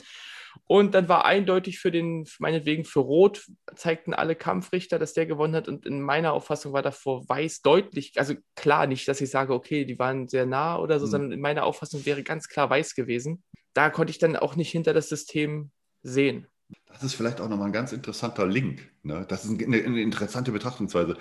Und 0.65 0.93
dann 0.93 1.09
war 1.09 1.25
eindeutig 1.25 1.79
für 1.79 1.91
den, 1.91 2.25
meinetwegen 2.39 2.85
für 2.85 2.99
Rot, 2.99 3.45
zeigten 3.75 4.13
alle 4.13 4.35
Kampfrichter, 4.35 4.99
dass 4.99 5.13
der 5.13 5.25
gewonnen 5.25 5.55
hat. 5.55 5.67
Und 5.67 5.85
in 5.85 6.01
meiner 6.01 6.33
Auffassung 6.33 6.73
war 6.73 6.81
davor 6.81 7.27
Weiß 7.27 7.61
deutlich, 7.61 8.13
also 8.17 8.35
klar 8.55 8.85
nicht, 8.85 9.07
dass 9.07 9.21
ich 9.21 9.31
sage, 9.31 9.53
okay, 9.53 9.85
die 9.85 9.97
waren 9.97 10.27
sehr 10.27 10.45
nah 10.45 10.77
oder 10.77 10.99
so, 10.99 11.07
mhm. 11.07 11.11
sondern 11.11 11.31
in 11.31 11.41
meiner 11.41 11.63
Auffassung 11.63 12.05
wäre 12.05 12.21
ganz 12.23 12.47
klar 12.49 12.69
Weiß 12.69 12.95
gewesen. 12.95 13.43
Da 13.73 13.89
konnte 13.89 14.11
ich 14.11 14.19
dann 14.19 14.35
auch 14.35 14.55
nicht 14.55 14.69
hinter 14.69 14.93
das 14.93 15.09
System 15.09 15.71
sehen. 16.03 16.47
Das 16.91 17.03
ist 17.03 17.15
vielleicht 17.15 17.41
auch 17.41 17.49
nochmal 17.49 17.67
ein 17.67 17.73
ganz 17.73 17.91
interessanter 17.91 18.45
Link. 18.45 18.89
Ne? 19.03 19.25
Das 19.27 19.45
ist 19.45 19.61
eine, 19.61 19.83
eine 19.83 20.01
interessante 20.01 20.51
Betrachtungsweise. 20.51 21.17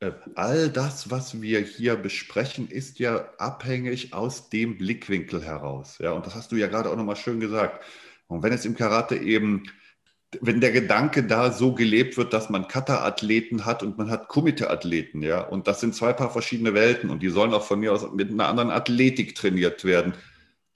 Äh, 0.00 0.12
all 0.34 0.68
das, 0.70 1.10
was 1.10 1.40
wir 1.40 1.60
hier 1.60 1.96
besprechen, 1.96 2.68
ist 2.68 2.98
ja 2.98 3.28
abhängig 3.38 4.12
aus 4.12 4.50
dem 4.50 4.78
Blickwinkel 4.78 5.42
heraus. 5.42 5.98
Ja? 5.98 6.12
Und 6.12 6.26
das 6.26 6.34
hast 6.34 6.52
du 6.52 6.56
ja 6.56 6.66
gerade 6.66 6.90
auch 6.90 6.96
nochmal 6.96 7.16
schön 7.16 7.40
gesagt. 7.40 7.84
Und 8.28 8.42
wenn 8.42 8.52
es 8.52 8.64
im 8.64 8.76
Karate 8.76 9.16
eben, 9.16 9.64
wenn 10.40 10.60
der 10.60 10.72
Gedanke 10.72 11.22
da 11.22 11.52
so 11.52 11.74
gelebt 11.74 12.16
wird, 12.16 12.32
dass 12.32 12.50
man 12.50 12.68
Kata-Athleten 12.68 13.64
hat 13.64 13.82
und 13.82 13.96
man 13.96 14.10
hat 14.10 14.28
Kumite-Athleten, 14.28 15.22
ja, 15.22 15.40
und 15.40 15.66
das 15.66 15.80
sind 15.80 15.94
zwei 15.94 16.12
paar 16.12 16.30
verschiedene 16.30 16.74
Welten 16.74 17.10
und 17.10 17.22
die 17.22 17.28
sollen 17.28 17.54
auch 17.54 17.64
von 17.64 17.80
mir 17.80 17.92
aus 17.92 18.10
mit 18.12 18.30
einer 18.30 18.48
anderen 18.48 18.70
Athletik 18.70 19.34
trainiert 19.34 19.84
werden, 19.84 20.14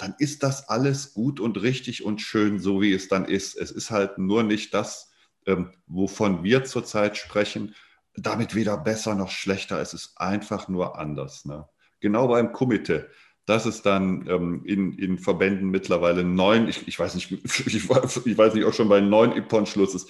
dann 0.00 0.14
ist 0.18 0.42
das 0.42 0.68
alles 0.68 1.14
gut 1.14 1.40
und 1.40 1.60
richtig 1.60 2.04
und 2.04 2.20
schön, 2.20 2.58
so 2.58 2.80
wie 2.80 2.92
es 2.92 3.08
dann 3.08 3.24
ist. 3.24 3.56
Es 3.56 3.70
ist 3.70 3.90
halt 3.90 4.18
nur 4.18 4.42
nicht 4.42 4.74
das, 4.74 5.10
ähm, 5.46 5.72
wovon 5.86 6.42
wir 6.42 6.64
zurzeit 6.64 7.16
sprechen, 7.16 7.74
damit 8.14 8.54
weder 8.54 8.76
besser 8.76 9.14
noch 9.14 9.30
schlechter. 9.30 9.80
Es 9.80 9.94
ist 9.94 10.18
einfach 10.18 10.68
nur 10.68 10.98
anders. 10.98 11.44
Ne? 11.44 11.68
Genau 12.00 12.28
beim 12.28 12.52
Kumite 12.52 13.10
dass 13.50 13.66
es 13.66 13.82
dann 13.82 14.28
ähm, 14.28 14.62
in, 14.64 14.92
in 14.92 15.18
Verbänden 15.18 15.70
mittlerweile 15.70 16.22
neun, 16.22 16.68
ich, 16.68 16.86
ich 16.86 16.98
weiß 16.98 17.16
nicht, 17.16 17.32
ich, 17.32 17.66
ich 17.74 17.88
weiß 18.38 18.54
nicht, 18.54 18.64
auch 18.64 18.72
schon 18.72 18.88
bei 18.88 19.00
neun 19.00 19.32
Ippon 19.32 19.66
Schluss 19.66 19.94
ist, 19.94 20.08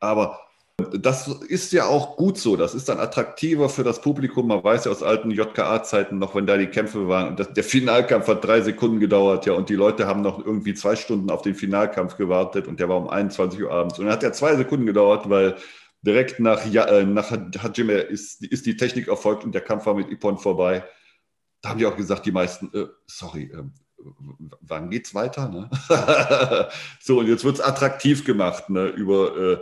aber 0.00 0.40
das 0.84 1.28
ist 1.28 1.72
ja 1.72 1.86
auch 1.86 2.16
gut 2.16 2.38
so. 2.38 2.56
Das 2.56 2.74
ist 2.74 2.88
dann 2.88 2.98
attraktiver 2.98 3.68
für 3.68 3.84
das 3.84 4.00
Publikum. 4.00 4.48
Man 4.48 4.62
weiß 4.62 4.84
ja 4.84 4.90
aus 4.90 5.02
alten 5.02 5.30
JKA-Zeiten 5.30 6.18
noch, 6.18 6.34
wenn 6.34 6.46
da 6.46 6.56
die 6.56 6.66
Kämpfe 6.66 7.08
waren. 7.08 7.36
Das, 7.36 7.52
der 7.52 7.64
Finalkampf 7.64 8.28
hat 8.28 8.44
drei 8.44 8.60
Sekunden 8.60 9.00
gedauert, 9.00 9.46
ja, 9.46 9.52
und 9.54 9.68
die 9.68 9.74
Leute 9.74 10.06
haben 10.06 10.22
noch 10.22 10.44
irgendwie 10.44 10.74
zwei 10.74 10.96
Stunden 10.96 11.30
auf 11.30 11.42
den 11.42 11.54
Finalkampf 11.54 12.16
gewartet 12.16 12.66
und 12.66 12.80
der 12.80 12.88
war 12.88 12.96
um 12.96 13.08
21 13.08 13.62
Uhr 13.62 13.70
abends. 13.70 13.98
Und 13.98 14.06
dann 14.06 14.14
hat 14.14 14.22
er 14.22 14.32
zwei 14.32 14.56
Sekunden 14.56 14.86
gedauert, 14.86 15.28
weil 15.30 15.56
direkt 16.02 16.40
nach, 16.40 16.64
ja, 16.66 16.86
äh, 16.86 17.04
nach 17.04 17.30
Hajime 17.30 17.94
ist, 17.94 18.42
ist 18.44 18.66
die 18.66 18.76
Technik 18.76 19.08
erfolgt 19.08 19.44
und 19.44 19.54
der 19.54 19.62
Kampf 19.62 19.86
war 19.86 19.94
mit 19.94 20.10
Ippon 20.10 20.38
vorbei 20.38 20.84
da 21.60 21.70
haben 21.70 21.78
die 21.78 21.86
auch 21.86 21.96
gesagt, 21.96 22.26
die 22.26 22.32
meisten, 22.32 22.70
äh, 22.74 22.86
sorry, 23.06 23.44
äh, 23.52 23.62
wann 24.60 24.90
geht's 24.90 25.14
weiter? 25.14 25.48
Ne? 25.48 25.70
so, 27.00 27.18
und 27.18 27.26
jetzt 27.26 27.44
wird 27.44 27.56
es 27.56 27.60
attraktiv 27.60 28.24
gemacht. 28.24 28.70
Ne? 28.70 28.88
Über 28.88 29.60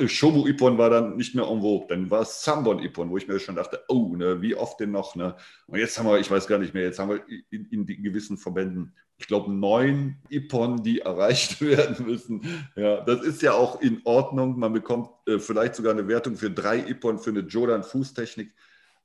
äh, 0.00 0.08
Shomu 0.08 0.46
Ippon 0.46 0.78
war 0.78 0.90
dann 0.90 1.16
nicht 1.16 1.34
mehr 1.34 1.46
en 1.46 1.60
vogue, 1.60 1.86
dann 1.88 2.10
war 2.10 2.22
es 2.22 2.42
Sambon 2.42 2.78
Ippon, 2.80 3.10
wo 3.10 3.16
ich 3.16 3.28
mir 3.28 3.38
schon 3.38 3.56
dachte, 3.56 3.80
oh, 3.88 4.14
ne, 4.16 4.40
wie 4.42 4.54
oft 4.54 4.80
denn 4.80 4.90
noch? 4.90 5.14
Ne? 5.16 5.36
Und 5.66 5.78
jetzt 5.78 5.98
haben 5.98 6.06
wir, 6.06 6.18
ich 6.18 6.30
weiß 6.30 6.46
gar 6.46 6.58
nicht 6.58 6.74
mehr, 6.74 6.84
jetzt 6.84 6.98
haben 6.98 7.10
wir 7.10 7.22
in, 7.50 7.66
in 7.66 7.86
die 7.86 8.00
gewissen 8.00 8.38
Verbänden, 8.38 8.94
ich 9.16 9.28
glaube, 9.28 9.52
neun 9.52 10.16
Ippon, 10.28 10.82
die 10.82 11.00
erreicht 11.00 11.60
werden 11.60 12.06
müssen. 12.06 12.42
Ja, 12.76 13.00
das 13.02 13.22
ist 13.22 13.42
ja 13.42 13.52
auch 13.52 13.80
in 13.80 14.00
Ordnung. 14.04 14.58
Man 14.58 14.72
bekommt 14.72 15.08
äh, 15.26 15.38
vielleicht 15.38 15.76
sogar 15.76 15.92
eine 15.92 16.08
Wertung 16.08 16.36
für 16.36 16.50
drei 16.50 16.78
Ippon 16.78 17.18
für 17.18 17.30
eine 17.30 17.40
Jordan-Fußtechnik. 17.40 18.52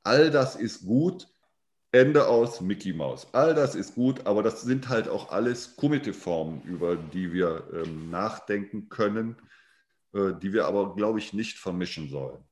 All 0.04 0.32
das 0.32 0.56
ist 0.56 0.86
gut 0.86 1.28
Ende 1.92 2.28
aus 2.28 2.62
Mickey 2.62 2.94
Mouse. 2.94 3.28
All 3.34 3.56
das 3.56 3.74
ist 3.74 3.96
gut, 3.96 4.28
aber 4.28 4.44
das 4.44 4.62
sind 4.62 4.90
halt 4.90 5.08
auch 5.08 5.32
alles 5.32 5.76
Kumite-Formen, 5.76 6.62
über 6.64 6.96
die 6.96 7.34
wir 7.34 7.68
ähm, 7.74 8.12
nachdenken 8.12 8.90
können, 8.90 9.36
äh, 10.14 10.34
die 10.40 10.54
wir 10.54 10.66
aber, 10.66 10.96
glaube 10.96 11.18
ich, 11.20 11.34
nicht 11.34 11.58
vermischen 11.58 12.10
sollen. 12.10 12.44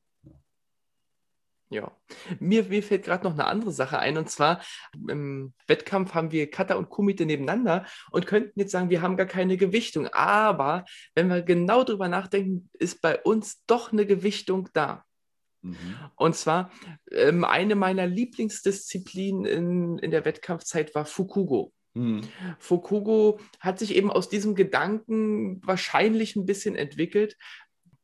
Ja, 1.69 1.91
mir, 2.39 2.63
mir 2.63 2.82
fällt 2.82 3.04
gerade 3.04 3.26
noch 3.26 3.34
eine 3.34 3.45
andere 3.45 3.73
Sache 3.73 4.00
ein 4.00 4.17
und 4.17 4.30
zwar 4.30 4.62
im 5.10 5.54
Wettkampf 5.67 6.13
haben 6.13 6.32
wir 6.32 6.50
Kata 6.50 6.76
und 6.76 6.89
Kumite 6.89 7.26
nebeneinander 7.26 7.86
und 8.10 8.26
könnten 8.26 8.58
jetzt 8.58 8.71
sagen, 8.71 8.89
wir 8.89 9.02
haben 9.02 9.17
gar 9.17 9.26
keine 9.26 9.58
Gewichtung. 9.58 10.08
Aber 10.08 10.86
wenn 11.13 11.28
wir 11.28 11.41
genau 11.41 11.84
drüber 11.84 12.08
nachdenken, 12.08 12.69
ist 12.73 13.02
bei 13.02 13.21
uns 13.21 13.65
doch 13.65 13.91
eine 13.91 14.06
Gewichtung 14.06 14.69
da. 14.71 15.04
Mhm. 15.62 15.96
Und 16.15 16.36
zwar, 16.36 16.72
ähm, 17.12 17.43
eine 17.43 17.76
meiner 17.76 18.08
Lieblingsdisziplinen 18.08 19.46
in, 19.46 19.98
in 20.00 20.12
der 20.12 20.26
Wettkampfzeit 20.26 20.96
war 20.96 21.06
Fukugo. 21.06 21.74
Mhm. 21.93 22.22
Fukugo 22.60 23.39
hat 23.60 23.80
sich 23.80 23.96
eben 23.96 24.12
aus 24.12 24.30
diesem 24.30 24.56
Gedanken 24.56 25.62
wahrscheinlich 25.65 26.36
ein 26.36 26.46
bisschen 26.46 26.76
entwickelt, 26.76 27.38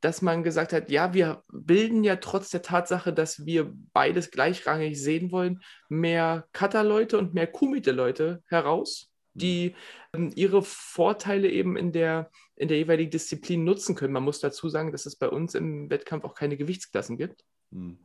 dass 0.02 0.22
man 0.22 0.44
gesagt 0.44 0.74
hat, 0.74 0.92
ja, 0.92 1.14
wir 1.14 1.44
bilden 1.50 2.04
ja 2.04 2.18
trotz 2.18 2.50
der 2.50 2.62
Tatsache, 2.62 3.14
dass 3.14 3.46
wir 3.46 3.72
beides 3.94 4.32
gleichrangig 4.32 5.02
sehen 5.02 5.32
wollen, 5.32 5.62
mehr 5.88 6.46
Kata-Leute 6.52 7.18
und 7.18 7.34
mehr 7.34 7.48
Kumite-Leute 7.48 8.44
heraus, 8.48 9.13
die 9.34 9.76
ähm, 10.14 10.32
ihre 10.36 10.62
Vorteile 10.62 11.50
eben 11.50 11.76
in 11.76 11.92
der, 11.92 12.30
in 12.56 12.68
der 12.68 12.78
jeweiligen 12.78 13.12
Disziplin 13.12 13.64
nutzen 13.64 13.96
können. 13.96 14.14
Man 14.14 14.24
muss 14.24 14.40
dazu 14.40 14.70
sagen, 14.70 14.92
dass 14.92 15.06
es 15.06 15.16
bei 15.16 15.30
uns 15.30 15.56
im 15.56 15.90
Wettkampf 15.90 16.24
auch 16.24 16.36
keine 16.36 16.58
Gewichtsklassen 16.58 17.18
gibt. 17.18 17.44
Hm. 17.72 17.98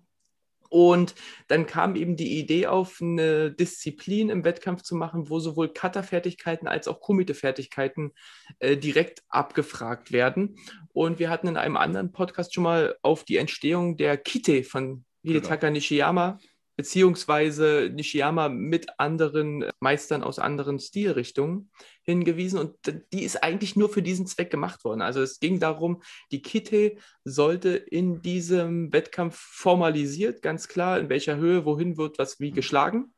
Und 0.71 1.15
dann 1.49 1.67
kam 1.67 1.97
eben 1.97 2.17
die 2.17 2.39
Idee 2.39 2.67
auf, 2.67 3.01
eine 3.01 3.51
Disziplin 3.51 4.29
im 4.29 4.45
Wettkampf 4.45 4.83
zu 4.83 4.97
machen, 4.97 5.31
wo 5.31 5.41
sowohl 5.41 5.73
Cutter-Fertigkeiten 5.73 6.69
als 6.69 6.89
auch 6.89 7.01
Kumite-Fertigkeiten 7.01 8.13
äh, 8.59 8.77
direkt 8.77 9.23
abgefragt 9.29 10.13
werden. 10.13 10.57
Und 10.93 11.19
wir 11.19 11.31
hatten 11.31 11.49
in 11.49 11.57
einem 11.57 11.77
anderen 11.77 12.13
Podcast 12.13 12.55
schon 12.55 12.65
mal 12.65 12.97
auf 13.03 13.25
die 13.25 13.39
Entstehung 13.39 13.97
der 13.97 14.19
Kite 14.19 14.63
von 14.63 15.05
Hidetaka 15.23 15.69
genau. 15.69 15.73
Nishiyama 15.73 16.39
beziehungsweise 16.79 17.91
Nishiyama 17.93 18.49
mit 18.49 18.87
anderen 19.01 19.65
Meistern 19.81 20.23
aus 20.23 20.39
anderen 20.39 20.79
Stilrichtungen 20.79 21.73
hingewiesen 22.03 22.61
und 22.61 22.77
die 23.13 23.25
ist 23.25 23.43
eigentlich 23.43 23.75
nur 23.75 23.89
für 23.89 24.01
diesen 24.01 24.29
Zweck 24.29 24.49
gemacht 24.49 24.85
worden. 24.85 25.03
Also 25.03 25.21
es 25.21 25.41
ging 25.41 25.59
darum, 25.59 26.03
die 26.31 26.41
Kite 26.41 26.95
sollte 27.25 27.71
in 27.71 28.23
diesem 28.23 28.93
Wettkampf 28.93 29.37
formalisiert, 29.37 30.41
ganz 30.41 30.69
klar, 30.69 31.01
in 31.01 31.09
welcher 31.09 31.37
Höhe, 31.37 31.65
wohin 31.65 31.97
wird 31.97 32.17
was 32.21 32.39
wie 32.39 32.53
mhm. 32.53 32.55
geschlagen, 32.55 33.13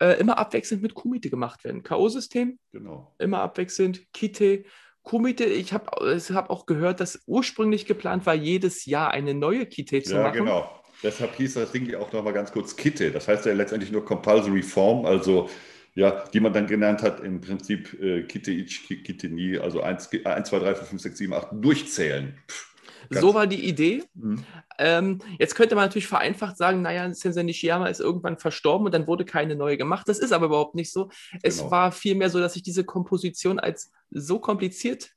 äh, 0.00 0.18
immer 0.18 0.38
abwechselnd 0.38 0.82
mit 0.82 0.94
Kumite 0.94 1.28
gemacht 1.28 1.64
werden. 1.64 1.82
K.O.-System, 1.82 2.56
genau. 2.72 3.14
immer 3.18 3.40
abwechselnd, 3.40 4.10
Kite, 4.14 4.64
Kumite, 5.02 5.44
ich 5.44 5.74
habe 5.74 6.18
hab 6.18 6.48
auch 6.48 6.64
gehört, 6.64 7.00
dass 7.00 7.22
ursprünglich 7.26 7.84
geplant 7.84 8.24
war, 8.24 8.34
jedes 8.34 8.86
Jahr 8.86 9.10
eine 9.10 9.34
neue 9.34 9.66
Kite 9.66 10.02
zu 10.02 10.14
ja, 10.14 10.22
machen. 10.22 10.38
Genau. 10.38 10.82
Deshalb 11.02 11.34
hieß 11.36 11.54
das 11.54 11.72
Ding 11.72 11.88
ja 11.88 11.98
auch 11.98 12.12
nochmal 12.12 12.32
ganz 12.32 12.52
kurz 12.52 12.76
Kitte. 12.76 13.10
Das 13.10 13.28
heißt 13.28 13.46
ja 13.46 13.52
letztendlich 13.52 13.92
nur 13.92 14.04
Compulsory 14.04 14.62
Form, 14.62 15.04
also 15.04 15.48
ja, 15.94 16.24
die 16.32 16.40
man 16.40 16.52
dann 16.52 16.66
genannt 16.66 17.02
hat, 17.02 17.20
im 17.20 17.40
Prinzip 17.40 17.98
äh, 18.00 18.22
Kitte 18.22 18.50
ich, 18.50 18.86
Kitte 18.86 19.28
nie, 19.28 19.58
also 19.58 19.80
1, 19.80 20.10
1, 20.24 20.48
2, 20.48 20.58
3, 20.58 20.74
4, 20.74 20.84
5, 20.84 21.02
6, 21.02 21.18
7, 21.18 21.32
8 21.32 21.48
durchzählen. 21.52 22.38
Pff, 22.48 22.76
so 23.10 23.34
war 23.34 23.46
die 23.46 23.66
Idee. 23.66 24.04
Mhm. 24.14 24.44
Ähm, 24.78 25.20
jetzt 25.38 25.54
könnte 25.54 25.74
man 25.74 25.84
natürlich 25.84 26.06
vereinfacht 26.06 26.56
sagen, 26.56 26.82
naja, 26.82 27.12
Sensei 27.14 27.42
Nishiyama 27.42 27.86
ist 27.86 28.00
irgendwann 28.00 28.38
verstorben 28.38 28.86
und 28.86 28.92
dann 28.92 29.06
wurde 29.06 29.24
keine 29.24 29.56
neue 29.56 29.76
gemacht. 29.76 30.08
Das 30.08 30.18
ist 30.18 30.32
aber 30.32 30.46
überhaupt 30.46 30.74
nicht 30.74 30.92
so. 30.92 31.08
Es 31.42 31.58
genau. 31.58 31.70
war 31.70 31.92
vielmehr 31.92 32.30
so, 32.30 32.40
dass 32.40 32.54
sich 32.54 32.62
diese 32.62 32.84
Komposition 32.84 33.58
als 33.58 33.90
so 34.10 34.38
kompliziert 34.38 35.15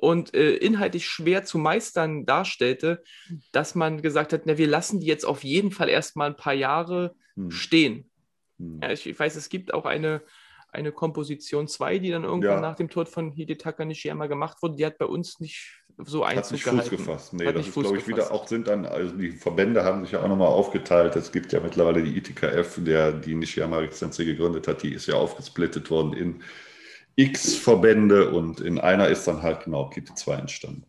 und 0.00 0.32
äh, 0.34 0.54
inhaltlich 0.54 1.06
schwer 1.06 1.44
zu 1.44 1.58
meistern 1.58 2.24
darstellte, 2.24 3.02
dass 3.52 3.74
man 3.74 4.00
gesagt 4.00 4.32
hat, 4.32 4.42
na, 4.46 4.56
wir 4.56 4.66
lassen 4.66 5.00
die 5.00 5.06
jetzt 5.06 5.26
auf 5.26 5.44
jeden 5.44 5.70
Fall 5.70 5.90
erstmal 5.90 6.30
ein 6.30 6.36
paar 6.36 6.54
Jahre 6.54 7.14
hm. 7.34 7.50
stehen. 7.50 8.10
Hm. 8.58 8.80
Ja, 8.82 8.90
ich, 8.92 9.06
ich, 9.06 9.18
weiß, 9.18 9.36
es 9.36 9.50
gibt 9.50 9.74
auch 9.74 9.84
eine, 9.84 10.22
eine 10.72 10.90
Komposition 10.90 11.68
2, 11.68 11.98
die 11.98 12.10
dann 12.10 12.24
irgendwann 12.24 12.50
ja. 12.50 12.60
nach 12.60 12.76
dem 12.76 12.88
Tod 12.88 13.10
von 13.10 13.30
Hidetaka 13.30 13.84
Nishiyama 13.84 14.26
gemacht 14.26 14.62
wurde. 14.62 14.76
Die 14.76 14.86
hat 14.86 14.96
bei 14.96 15.04
uns 15.04 15.38
nicht 15.38 15.84
so 15.98 16.24
Einzug 16.24 16.44
hat 16.44 16.52
nicht 16.52 16.64
gehalten. 16.64 16.88
Fuß 16.88 16.98
gefasst. 16.98 17.32
Nee, 17.34 17.46
hat 17.46 17.56
das 17.56 17.68
ist, 17.68 17.74
glaube 17.74 17.98
ich, 17.98 18.08
wieder 18.08 18.32
auch 18.32 18.48
sind 18.48 18.68
dann, 18.68 18.86
also 18.86 19.14
die 19.14 19.32
Verbände 19.32 19.84
haben 19.84 20.04
sich 20.04 20.12
ja 20.12 20.22
auch 20.22 20.28
nochmal 20.28 20.48
aufgeteilt. 20.48 21.14
Es 21.14 21.30
gibt 21.30 21.52
ja 21.52 21.60
mittlerweile 21.60 22.02
die 22.02 22.16
ITKF, 22.16 22.82
der 22.84 23.12
die 23.12 23.34
Nishiyama 23.34 23.82
Extensi 23.82 24.24
gegründet 24.24 24.66
hat, 24.66 24.82
die 24.82 24.94
ist 24.94 25.06
ja 25.06 25.16
aufgesplittet 25.16 25.90
worden 25.90 26.14
in 26.14 26.42
x 27.16 27.54
Verbände 27.54 28.30
und 28.30 28.60
in 28.60 28.78
einer 28.78 29.08
ist 29.08 29.26
dann 29.26 29.42
halt 29.42 29.64
genau 29.64 29.88
Kit 29.90 30.10
2 30.16 30.34
entstanden. 30.34 30.84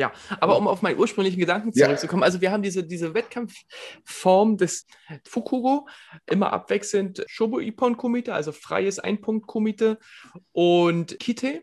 Ja, 0.00 0.10
aber 0.40 0.56
um 0.56 0.66
auf 0.66 0.82
meinen 0.82 0.98
ursprünglichen 0.98 1.38
Gedanken 1.38 1.72
zurückzukommen, 1.72 2.22
ja. 2.22 2.26
also 2.26 2.40
wir 2.40 2.50
haben 2.50 2.62
diese, 2.62 2.82
diese 2.82 3.14
Wettkampfform 3.14 4.56
des 4.56 4.86
Fukugo, 5.24 5.86
immer 6.26 6.52
abwechselnd 6.52 7.24
Shobo 7.28 7.60
Ippon 7.60 7.96
Kumite, 7.96 8.34
also 8.34 8.52
freies 8.52 8.98
Einpunkt 8.98 9.46
Kumite 9.46 9.98
und 10.52 11.20
Kite. 11.20 11.62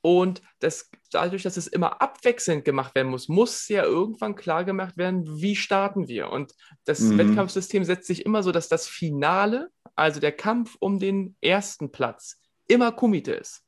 Und 0.00 0.42
das, 0.60 0.88
dadurch, 1.10 1.42
dass 1.42 1.56
es 1.56 1.66
immer 1.66 2.00
abwechselnd 2.00 2.64
gemacht 2.64 2.94
werden 2.94 3.08
muss, 3.08 3.28
muss 3.28 3.66
ja 3.66 3.82
irgendwann 3.82 4.36
klar 4.36 4.64
gemacht 4.64 4.96
werden, 4.96 5.24
wie 5.40 5.56
starten 5.56 6.06
wir. 6.06 6.30
Und 6.30 6.52
das 6.84 7.00
mhm. 7.00 7.18
Wettkampfsystem 7.18 7.82
setzt 7.82 8.06
sich 8.06 8.24
immer 8.24 8.44
so, 8.44 8.52
dass 8.52 8.68
das 8.68 8.86
Finale, 8.86 9.70
also 9.96 10.20
der 10.20 10.30
Kampf 10.30 10.76
um 10.78 11.00
den 11.00 11.34
ersten 11.40 11.90
Platz, 11.90 12.38
immer 12.68 12.92
Kumite 12.92 13.32
ist. 13.32 13.62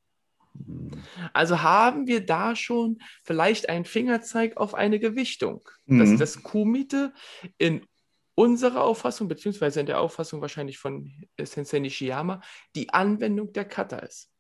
Mhm. 0.55 1.03
Also 1.33 1.63
haben 1.63 2.07
wir 2.07 2.25
da 2.25 2.57
schon 2.57 2.99
vielleicht 3.23 3.69
einen 3.69 3.85
Fingerzeig 3.85 4.57
auf 4.57 4.75
eine 4.75 4.99
Gewichtung, 4.99 5.69
mhm. 5.87 5.99
dass 6.01 6.19
das 6.19 6.43
Kumite 6.43 7.13
in 7.59 7.87
unserer 8.35 8.85
Auffassung, 8.85 9.27
beziehungsweise 9.27 9.81
in 9.81 9.87
der 9.87 10.01
Auffassung 10.01 10.41
wahrscheinlich 10.41 10.79
von 10.79 11.11
Sensei 11.41 11.81
Nishiyama, 11.81 12.41
die 12.77 12.91
Anwendung 12.91 13.53
der 13.53 13.65
Kata 13.65 13.99
ist. 13.99 14.31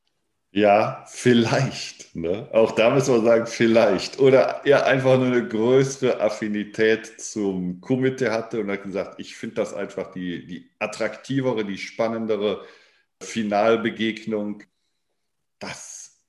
Ja, 0.50 1.04
vielleicht. 1.08 2.16
Ne? 2.16 2.48
Auch 2.52 2.72
da 2.72 2.90
müssen 2.90 3.14
wir 3.14 3.22
sagen, 3.22 3.46
vielleicht. 3.46 4.18
Oder 4.18 4.62
er 4.64 4.86
einfach 4.86 5.18
nur 5.18 5.26
eine 5.26 5.46
größere 5.46 6.20
Affinität 6.20 7.20
zum 7.20 7.80
Kumite 7.80 8.30
hatte 8.30 8.60
und 8.60 8.70
hat 8.70 8.84
gesagt, 8.84 9.20
ich 9.20 9.36
finde 9.36 9.56
das 9.56 9.74
einfach 9.74 10.10
die, 10.12 10.46
die 10.46 10.70
attraktivere, 10.78 11.64
die 11.64 11.76
spannendere 11.76 12.64
Finalbegegnung. 13.22 14.62
Das 15.58 16.22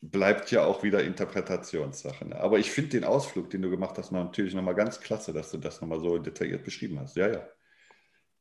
bleibt 0.00 0.50
ja 0.50 0.64
auch 0.64 0.82
wieder 0.82 1.02
Interpretationssache. 1.02 2.28
Ne? 2.28 2.36
Aber 2.40 2.58
ich 2.58 2.70
finde 2.70 2.90
den 2.90 3.04
Ausflug, 3.04 3.50
den 3.50 3.62
du 3.62 3.70
gemacht 3.70 3.96
hast, 3.98 4.12
natürlich 4.12 4.54
nochmal 4.54 4.74
ganz 4.74 5.00
klasse, 5.00 5.32
dass 5.32 5.50
du 5.50 5.58
das 5.58 5.80
nochmal 5.80 6.00
so 6.00 6.18
detailliert 6.18 6.64
beschrieben 6.64 7.00
hast. 7.00 7.16
Ja, 7.16 7.28
ja. 7.28 7.48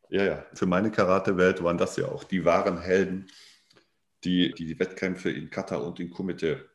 Ja, 0.10 0.24
ja. 0.24 0.46
Für 0.54 0.68
meine 0.68 0.92
Karate-Welt 0.92 1.64
waren 1.64 1.78
das 1.78 1.98
ja 1.98 2.08
auch 2.08 2.24
die 2.24 2.46
wahren 2.46 2.80
Helden 2.80 3.28
die, 4.26 4.54
die 4.54 4.66
die 4.66 4.80
Wettkämpfe 4.80 5.30
in 5.30 5.50
Katar 5.50 5.84
und 5.84 6.00
in 6.00 6.10
Kumite 6.10 6.70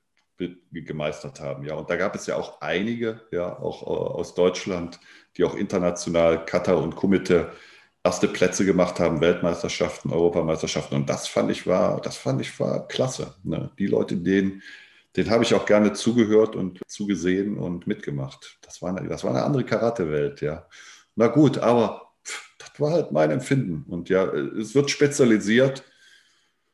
gemeistert 0.72 1.38
haben. 1.40 1.64
Ja, 1.64 1.74
und 1.74 1.90
da 1.90 1.96
gab 1.96 2.14
es 2.14 2.26
ja 2.26 2.36
auch 2.36 2.62
einige, 2.62 3.20
ja, 3.30 3.58
auch 3.58 3.82
äh, 3.82 3.86
aus 3.86 4.34
Deutschland, 4.34 4.98
die 5.36 5.44
auch 5.44 5.54
international 5.54 6.46
Katar 6.46 6.78
und 6.78 6.96
Kumite 6.96 7.52
erste 8.04 8.28
Plätze 8.28 8.64
gemacht 8.64 8.98
haben, 9.00 9.20
Weltmeisterschaften, 9.20 10.12
Europameisterschaften. 10.12 10.96
Und 10.96 11.10
das 11.10 11.28
fand 11.28 11.50
ich 11.50 11.66
war, 11.66 12.00
das 12.00 12.16
fand 12.16 12.40
ich 12.40 12.58
war 12.58 12.88
klasse. 12.88 13.34
Ne? 13.42 13.70
Die 13.78 13.86
Leute, 13.86 14.16
denen, 14.16 14.62
denen 15.16 15.30
habe 15.30 15.44
ich 15.44 15.54
auch 15.54 15.66
gerne 15.66 15.92
zugehört 15.92 16.56
und 16.56 16.80
zugesehen 16.86 17.58
und 17.58 17.86
mitgemacht. 17.86 18.58
Das 18.62 18.80
war 18.80 18.96
eine, 18.96 19.08
das 19.08 19.24
war 19.24 19.30
eine 19.30 19.44
andere 19.44 19.64
Karate-Welt, 19.64 20.40
ja. 20.40 20.66
Na 21.16 21.26
gut, 21.26 21.58
aber 21.58 22.12
das 22.58 22.78
war 22.78 22.92
halt 22.92 23.12
mein 23.12 23.30
Empfinden. 23.30 23.84
Und 23.88 24.08
ja, 24.08 24.24
es 24.24 24.74
wird 24.74 24.90
spezialisiert 24.90 25.84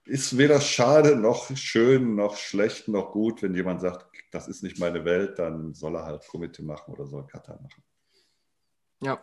ist 0.07 0.39
weder 0.39 0.61
schade 0.61 1.17
noch 1.17 1.55
schön 1.57 2.15
noch 2.15 2.37
schlecht 2.37 2.89
noch 2.89 3.13
gut, 3.13 3.43
wenn 3.43 3.55
jemand 3.55 3.81
sagt, 3.81 4.07
das 4.31 4.49
ist 4.49 4.63
nicht 4.63 4.79
meine 4.79 5.05
Welt, 5.05 5.39
dann 5.39 5.75
soll 5.75 5.97
er 5.97 6.05
halt 6.05 6.27
Komitee 6.29 6.63
machen 6.63 6.95
oder 6.95 7.07
soll 7.07 7.27
Kata 7.27 7.59
machen. 7.61 7.83
Ja. 9.03 9.21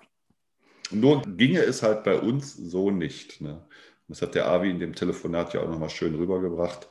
Nur 0.93 1.21
ginge 1.23 1.59
es 1.59 1.83
halt 1.83 2.03
bei 2.03 2.19
uns 2.19 2.55
so 2.55 2.91
nicht. 2.91 3.41
Ne? 3.41 3.65
Das 4.07 4.21
hat 4.21 4.35
der 4.35 4.47
Avi 4.47 4.69
in 4.69 4.79
dem 4.79 4.95
Telefonat 4.95 5.53
ja 5.53 5.61
auch 5.61 5.69
nochmal 5.69 5.89
schön 5.89 6.15
rübergebracht. 6.15 6.89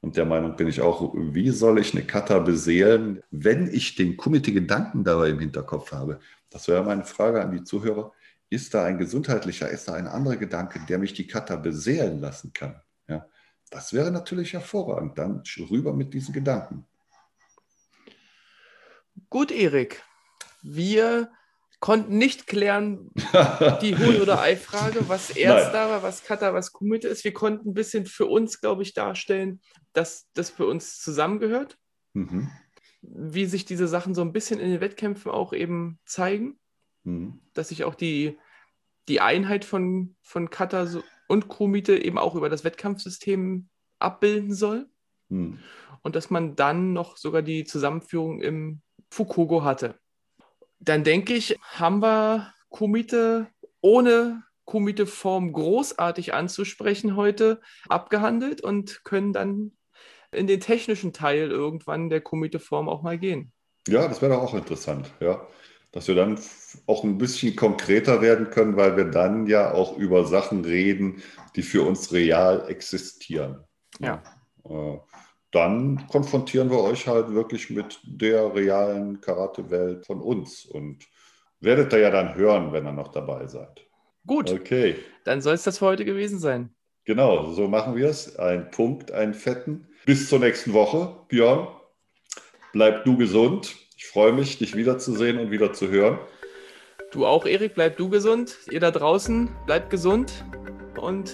Und 0.00 0.16
der 0.16 0.26
Meinung 0.26 0.56
bin 0.56 0.68
ich 0.68 0.80
auch, 0.80 1.14
wie 1.14 1.50
soll 1.50 1.78
ich 1.78 1.94
eine 1.94 2.04
Kata 2.04 2.38
beseelen, 2.38 3.22
wenn 3.30 3.72
ich 3.72 3.94
den 3.94 4.16
Komitee-Gedanken 4.16 5.04
dabei 5.04 5.30
im 5.30 5.38
Hinterkopf 5.38 5.92
habe? 5.92 6.20
Das 6.50 6.68
wäre 6.68 6.84
meine 6.84 7.04
Frage 7.04 7.40
an 7.40 7.52
die 7.52 7.64
Zuhörer. 7.64 8.12
Ist 8.50 8.74
da 8.74 8.84
ein 8.84 8.98
gesundheitlicher, 8.98 9.70
ist 9.70 9.88
da 9.88 9.94
ein 9.94 10.06
anderer 10.06 10.36
Gedanke, 10.36 10.80
der 10.88 10.98
mich 10.98 11.14
die 11.14 11.26
Kata 11.26 11.56
beseelen 11.56 12.20
lassen 12.20 12.52
kann? 12.52 12.80
Das 13.70 13.92
wäre 13.92 14.12
natürlich 14.12 14.52
hervorragend. 14.52 15.18
Dann 15.18 15.42
rüber 15.68 15.92
mit 15.92 16.14
diesen 16.14 16.32
Gedanken. 16.32 16.86
Gut, 19.28 19.50
Erik. 19.50 20.04
Wir 20.62 21.32
konnten 21.84 22.16
nicht 22.16 22.46
klären, 22.46 23.10
die 23.82 23.94
Huhn- 23.94 24.22
oder 24.22 24.40
Ei-Frage, 24.40 25.06
was 25.06 25.36
da 25.70 25.90
war, 25.90 26.02
was 26.02 26.24
Kata, 26.24 26.54
was 26.54 26.72
Kumite 26.72 27.08
ist. 27.08 27.24
Wir 27.24 27.34
konnten 27.34 27.68
ein 27.68 27.74
bisschen 27.74 28.06
für 28.06 28.24
uns, 28.24 28.62
glaube 28.62 28.82
ich, 28.82 28.94
darstellen, 28.94 29.60
dass 29.92 30.30
das 30.32 30.48
für 30.48 30.66
uns 30.66 30.98
zusammengehört. 30.98 31.76
Mhm. 32.14 32.50
Wie 33.02 33.44
sich 33.44 33.66
diese 33.66 33.86
Sachen 33.86 34.14
so 34.14 34.22
ein 34.22 34.32
bisschen 34.32 34.60
in 34.60 34.70
den 34.70 34.80
Wettkämpfen 34.80 35.30
auch 35.30 35.52
eben 35.52 35.98
zeigen. 36.06 36.58
Mhm. 37.02 37.42
Dass 37.52 37.68
sich 37.68 37.84
auch 37.84 37.94
die, 37.94 38.38
die 39.08 39.20
Einheit 39.20 39.66
von, 39.66 40.16
von 40.22 40.48
Kata 40.48 40.86
so 40.86 41.02
und 41.28 41.50
Crewmiete 41.50 42.02
eben 42.02 42.16
auch 42.16 42.34
über 42.34 42.48
das 42.48 42.64
Wettkampfsystem 42.64 43.68
abbilden 43.98 44.54
soll. 44.54 44.88
Hm. 45.28 45.58
Und 46.00 46.16
dass 46.16 46.30
man 46.30 46.56
dann 46.56 46.94
noch 46.94 47.18
sogar 47.18 47.42
die 47.42 47.64
Zusammenführung 47.64 48.40
im 48.40 48.80
Fukugo 49.10 49.64
hatte. 49.64 49.98
Dann 50.84 51.04
denke 51.04 51.34
ich, 51.34 51.58
haben 51.72 52.00
wir 52.02 52.52
Kumite 52.68 53.48
ohne 53.80 54.42
Kumite-Form 54.64 55.52
großartig 55.52 56.32
anzusprechen 56.32 57.16
heute 57.16 57.60
abgehandelt 57.88 58.62
und 58.62 59.04
können 59.04 59.32
dann 59.32 59.72
in 60.32 60.46
den 60.46 60.60
technischen 60.60 61.12
Teil 61.12 61.50
irgendwann 61.50 62.08
der 62.08 62.22
Kumite-Form 62.22 62.88
auch 62.88 63.02
mal 63.02 63.18
gehen. 63.18 63.52
Ja, 63.86 64.08
das 64.08 64.22
wäre 64.22 64.34
doch 64.34 64.42
auch 64.42 64.54
interessant, 64.54 65.12
ja 65.20 65.46
dass 65.94 66.08
wir 66.08 66.16
dann 66.16 66.40
auch 66.86 67.04
ein 67.04 67.18
bisschen 67.18 67.54
konkreter 67.54 68.20
werden 68.20 68.50
können, 68.50 68.76
weil 68.76 68.96
wir 68.96 69.04
dann 69.04 69.46
ja 69.46 69.72
auch 69.72 69.96
über 69.96 70.24
Sachen 70.24 70.64
reden, 70.64 71.22
die 71.54 71.62
für 71.62 71.86
uns 71.86 72.12
real 72.12 72.68
existieren. 72.68 73.62
Ja. 74.00 74.20
Äh, 74.64 74.98
dann 75.54 76.06
konfrontieren 76.08 76.70
wir 76.70 76.80
euch 76.80 77.06
halt 77.06 77.32
wirklich 77.32 77.70
mit 77.70 78.00
der 78.04 78.54
realen 78.54 79.20
Karate-Welt 79.20 80.04
von 80.04 80.20
uns 80.20 80.64
und 80.64 81.06
werdet 81.60 81.92
da 81.92 81.96
ja 81.96 82.10
dann 82.10 82.34
hören, 82.34 82.72
wenn 82.72 82.86
ihr 82.86 82.92
noch 82.92 83.08
dabei 83.08 83.46
seid. 83.46 83.86
Gut. 84.26 84.50
Okay. 84.50 84.96
Dann 85.24 85.40
soll 85.40 85.54
es 85.54 85.62
das 85.62 85.78
für 85.78 85.86
heute 85.86 86.04
gewesen 86.04 86.38
sein. 86.38 86.74
Genau, 87.04 87.52
so 87.52 87.68
machen 87.68 87.94
wir 87.96 88.08
es. 88.08 88.36
Ein 88.36 88.70
Punkt, 88.70 89.12
einen 89.12 89.34
fetten. 89.34 89.86
Bis 90.06 90.28
zur 90.28 90.38
nächsten 90.38 90.72
Woche, 90.72 91.14
Björn. 91.28 91.68
Bleib 92.72 93.04
du 93.04 93.16
gesund. 93.16 93.76
Ich 93.96 94.06
freue 94.06 94.32
mich, 94.32 94.58
dich 94.58 94.74
wiederzusehen 94.74 95.38
und 95.38 95.50
wieder 95.50 95.72
zu 95.72 95.88
hören. 95.88 96.18
Du 97.12 97.26
auch, 97.26 97.46
Erik, 97.46 97.74
bleib 97.74 97.96
du 97.96 98.08
gesund. 98.08 98.56
Ihr 98.70 98.80
da 98.80 98.90
draußen, 98.90 99.48
bleibt 99.66 99.90
gesund 99.90 100.44
und 101.00 101.32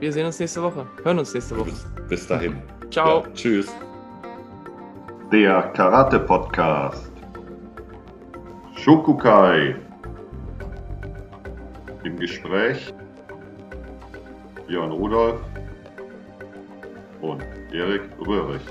wir 0.00 0.12
sehen 0.12 0.26
uns 0.26 0.40
nächste 0.40 0.62
Woche. 0.62 0.88
Hören 1.04 1.18
uns 1.18 1.34
nächste 1.34 1.56
Woche. 1.56 1.70
Bis, 1.70 2.08
bis 2.08 2.26
dahin. 2.26 2.62
Ciao. 2.90 3.22
Ja, 3.24 3.32
tschüss. 3.34 3.72
Der 5.30 5.62
Karate 5.74 6.18
Podcast. 6.18 7.12
Shokukai. 8.74 9.76
Im 12.02 12.16
Gespräch 12.18 12.92
Björn 14.66 14.90
Rudolf 14.90 15.40
und 17.20 17.42
Erik 17.72 18.02
Röhrig. 18.26 18.62